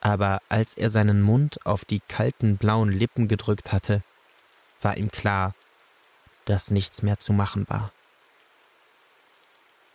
aber 0.00 0.40
als 0.48 0.74
er 0.74 0.90
seinen 0.90 1.22
Mund 1.22 1.64
auf 1.66 1.84
die 1.84 2.00
kalten 2.08 2.56
blauen 2.56 2.92
Lippen 2.92 3.26
gedrückt 3.26 3.72
hatte, 3.72 4.02
war 4.80 4.96
ihm 4.96 5.10
klar, 5.10 5.54
dass 6.44 6.70
nichts 6.70 7.02
mehr 7.02 7.18
zu 7.18 7.32
machen 7.32 7.68
war. 7.68 7.92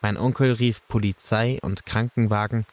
Mein 0.02 0.18
Onkel 0.18 0.52
rief 0.52 0.82
Polizei 0.90 1.60
und 1.62 1.86
Krankenwagen 1.86 2.66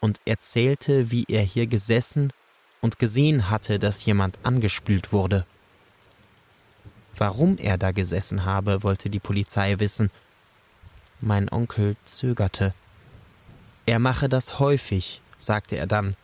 und 0.00 0.20
erzählte, 0.24 1.12
wie 1.12 1.24
er 1.28 1.42
hier 1.42 1.68
gesessen 1.68 2.32
und 2.80 2.98
gesehen 2.98 3.48
hatte, 3.48 3.78
dass 3.78 4.04
jemand 4.04 4.38
angespült 4.42 5.12
wurde. 5.12 5.46
Warum 7.16 7.56
er 7.56 7.78
da 7.78 7.92
gesessen 7.92 8.44
habe, 8.44 8.82
wollte 8.82 9.08
die 9.08 9.20
Polizei 9.20 9.78
wissen. 9.78 10.10
Mein 11.20 11.50
Onkel 11.50 11.96
zögerte. 12.04 12.74
Er 13.86 13.98
mache 13.98 14.28
das 14.28 14.58
häufig, 14.58 15.22
sagte 15.38 15.76
er 15.76 15.86
dann. 15.86 16.16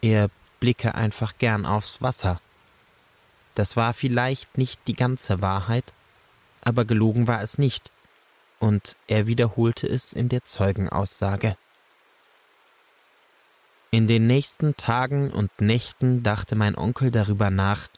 Er 0.00 0.30
blicke 0.60 0.94
einfach 0.94 1.38
gern 1.38 1.66
aufs 1.66 2.00
Wasser. 2.02 2.40
Das 3.54 3.76
war 3.76 3.92
vielleicht 3.94 4.58
nicht 4.58 4.80
die 4.86 4.94
ganze 4.94 5.40
Wahrheit, 5.40 5.92
aber 6.62 6.84
gelogen 6.84 7.28
war 7.28 7.42
es 7.42 7.58
nicht, 7.58 7.90
und 8.58 8.96
er 9.06 9.26
wiederholte 9.26 9.86
es 9.86 10.12
in 10.12 10.28
der 10.28 10.44
Zeugenaussage. 10.44 11.56
In 13.90 14.08
den 14.08 14.26
nächsten 14.26 14.76
Tagen 14.76 15.30
und 15.30 15.60
Nächten 15.60 16.22
dachte 16.22 16.56
mein 16.56 16.76
Onkel 16.76 17.10
darüber 17.10 17.50
nach, 17.50 17.88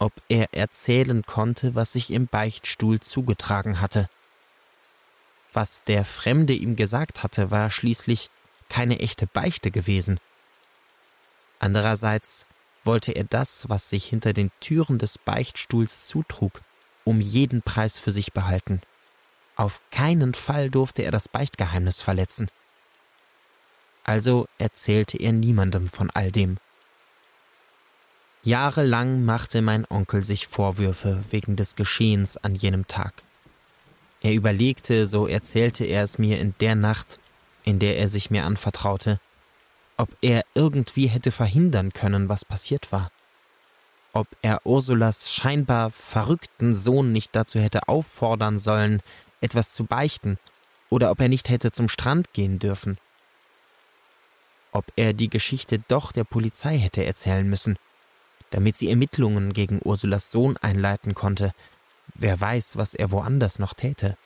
ob 0.00 0.12
er 0.28 0.52
erzählen 0.52 1.24
konnte, 1.24 1.74
was 1.74 1.92
sich 1.92 2.10
im 2.10 2.26
Beichtstuhl 2.26 3.00
zugetragen 3.00 3.80
hatte. 3.80 4.08
Was 5.52 5.82
der 5.84 6.04
Fremde 6.04 6.52
ihm 6.52 6.76
gesagt 6.76 7.22
hatte, 7.22 7.50
war 7.50 7.70
schließlich 7.70 8.30
keine 8.68 9.00
echte 9.00 9.26
Beichte 9.26 9.70
gewesen. 9.70 10.20
Andererseits 11.58 12.46
wollte 12.84 13.12
er 13.12 13.24
das, 13.24 13.68
was 13.68 13.88
sich 13.88 14.06
hinter 14.06 14.32
den 14.32 14.50
Türen 14.60 14.98
des 14.98 15.18
Beichtstuhls 15.18 16.02
zutrug, 16.02 16.60
um 17.04 17.20
jeden 17.20 17.62
Preis 17.62 17.98
für 17.98 18.12
sich 18.12 18.32
behalten. 18.32 18.80
Auf 19.56 19.80
keinen 19.90 20.34
Fall 20.34 20.70
durfte 20.70 21.02
er 21.02 21.10
das 21.10 21.28
Beichtgeheimnis 21.28 22.00
verletzen. 22.00 22.48
Also 24.04 24.46
erzählte 24.58 25.18
er 25.18 25.32
niemandem 25.32 25.88
von 25.88 26.10
all 26.10 26.30
dem. 26.30 26.58
Jahrelang 28.44 29.24
machte 29.24 29.60
mein 29.60 29.84
Onkel 29.90 30.22
sich 30.22 30.46
Vorwürfe 30.46 31.22
wegen 31.30 31.56
des 31.56 31.76
Geschehens 31.76 32.36
an 32.36 32.54
jenem 32.54 32.86
Tag. 32.86 33.12
Er 34.20 34.32
überlegte, 34.32 35.06
so 35.06 35.26
erzählte 35.26 35.84
er 35.84 36.02
es 36.02 36.18
mir 36.18 36.40
in 36.40 36.54
der 36.60 36.74
Nacht, 36.74 37.18
in 37.64 37.78
der 37.78 37.98
er 37.98 38.08
sich 38.08 38.30
mir 38.30 38.44
anvertraute, 38.44 39.20
ob 39.96 40.08
er 40.20 40.44
irgendwie 40.54 41.06
hätte 41.06 41.32
verhindern 41.32 41.92
können, 41.92 42.28
was 42.28 42.44
passiert 42.44 42.92
war. 42.92 43.10
Ob 44.12 44.26
er 44.42 44.64
Ursulas 44.64 45.32
scheinbar 45.32 45.90
verrückten 45.90 46.74
Sohn 46.74 47.12
nicht 47.12 47.36
dazu 47.36 47.60
hätte 47.60 47.88
auffordern 47.88 48.58
sollen, 48.58 49.02
etwas 49.40 49.72
zu 49.72 49.84
beichten, 49.84 50.38
oder 50.90 51.10
ob 51.10 51.20
er 51.20 51.28
nicht 51.28 51.48
hätte 51.48 51.72
zum 51.72 51.88
Strand 51.88 52.32
gehen 52.32 52.58
dürfen. 52.58 52.98
Ob 54.72 54.86
er 54.96 55.12
die 55.12 55.28
Geschichte 55.28 55.80
doch 55.88 56.12
der 56.12 56.24
Polizei 56.24 56.78
hätte 56.78 57.04
erzählen 57.04 57.48
müssen, 57.48 57.78
damit 58.50 58.78
sie 58.78 58.88
Ermittlungen 58.88 59.52
gegen 59.52 59.80
Ursulas 59.82 60.30
Sohn 60.30 60.56
einleiten 60.56 61.14
konnte. 61.14 61.52
Wer 62.14 62.40
weiß, 62.40 62.76
was 62.76 62.94
er 62.94 63.10
woanders 63.10 63.58
noch 63.58 63.74
täte. 63.74 64.16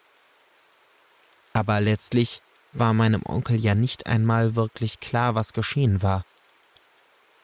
Aber 1.53 1.81
letztlich 1.81 2.43
war 2.73 2.95
meinem 2.95 3.23
Onkel 3.25 3.59
ja 3.59 3.75
nicht 3.75 4.07
einmal 4.07 4.55
wirklich 4.55 5.01
klar, 5.01 5.35
was 5.35 5.53
geschehen 5.53 6.03
war. 6.03 6.25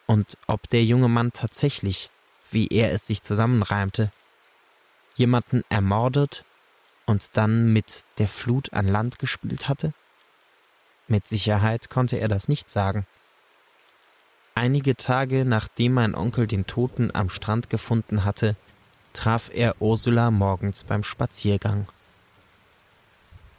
Und 0.07 0.39
ob 0.47 0.68
der 0.70 0.84
junge 0.84 1.09
Mann 1.09 1.32
tatsächlich, 1.32 2.11
wie 2.51 2.68
er 2.68 2.93
es 2.93 3.07
sich 3.07 3.22
zusammenreimte, 3.22 4.11
jemanden 5.16 5.62
ermordet 5.68 6.45
und 7.05 7.36
dann 7.36 7.72
mit 7.72 8.05
der 8.16 8.28
Flut 8.28 8.72
an 8.72 8.89
Land 8.89 9.18
gespielt 9.18 9.68
hatte? 9.68 9.93
Mit 11.09 11.28
Sicherheit 11.28 11.91
konnte 11.91 12.16
er 12.16 12.28
das 12.28 12.49
nicht 12.49 12.70
sagen. 12.70 13.07
Einige 14.55 14.97
Tage 14.97 15.45
nachdem 15.45 15.95
mein 15.95 16.14
Onkel 16.14 16.47
den 16.47 16.66
Toten 16.66 17.14
am 17.14 17.28
Strand 17.28 17.70
gefunden 17.70 18.24
hatte, 18.24 18.57
traf 19.19 19.51
er 19.53 19.75
Ursula 19.83 20.31
morgens 20.31 20.85
beim 20.85 21.03
Spaziergang. 21.03 21.87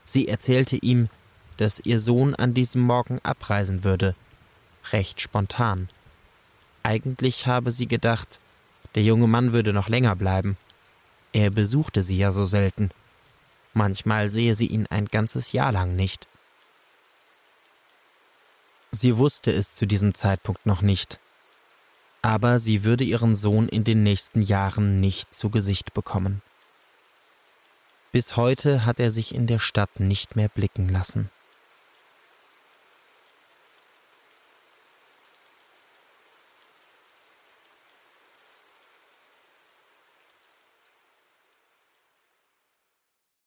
Sie 0.06 0.30
erzählte 0.30 0.78
ihm, 0.78 1.10
dass 1.58 1.82
ihr 1.82 2.00
Sohn 2.00 2.34
an 2.34 2.54
diesem 2.54 2.82
Morgen 2.82 3.20
abreisen 3.24 3.84
würde, 3.84 4.16
recht 4.94 5.20
spontan. 5.20 5.90
Eigentlich 6.82 7.46
habe 7.46 7.74
sie 7.74 7.88
gedacht, 7.88 8.40
der 8.96 9.04
junge 9.04 9.28
Mann 9.28 9.52
würde 9.52 9.74
noch 9.74 9.90
länger 9.90 10.16
bleiben. 10.16 10.56
Er 11.34 11.50
besuchte 11.50 12.04
sie 12.04 12.18
ja 12.18 12.32
so 12.32 12.46
selten. 12.46 12.92
Manchmal 13.74 14.30
sehe 14.30 14.56
sie 14.56 14.68
ihn 14.68 14.88
ein 14.90 15.08
ganzes 15.08 15.52
Jahr 15.52 15.74
lang 15.74 15.94
nicht. 15.94 16.30
Sie 18.92 19.18
wusste 19.18 19.52
es 19.52 19.76
zu 19.76 19.86
diesem 19.86 20.14
Zeitpunkt 20.14 20.66
noch 20.66 20.82
nicht. 20.82 21.20
Aber 22.22 22.60
sie 22.60 22.84
würde 22.84 23.04
ihren 23.04 23.36
Sohn 23.36 23.70
in 23.70 23.84
den 23.84 24.04
nächsten 24.04 24.42
Jahren 24.42 25.00
nicht 25.00 25.34
zu 25.34 25.50
Gesicht 25.50 25.94
bekommen. 25.94 26.42
Bis 28.12 28.36
heute 28.36 28.86
hat 28.86 29.00
er 29.00 29.12
sich 29.12 29.36
in 29.36 29.48
der 29.48 29.60
Stadt 29.60 30.00
nicht 30.00 30.36
mehr 30.36 30.50
blicken 30.50 30.90
lassen. 30.90 31.30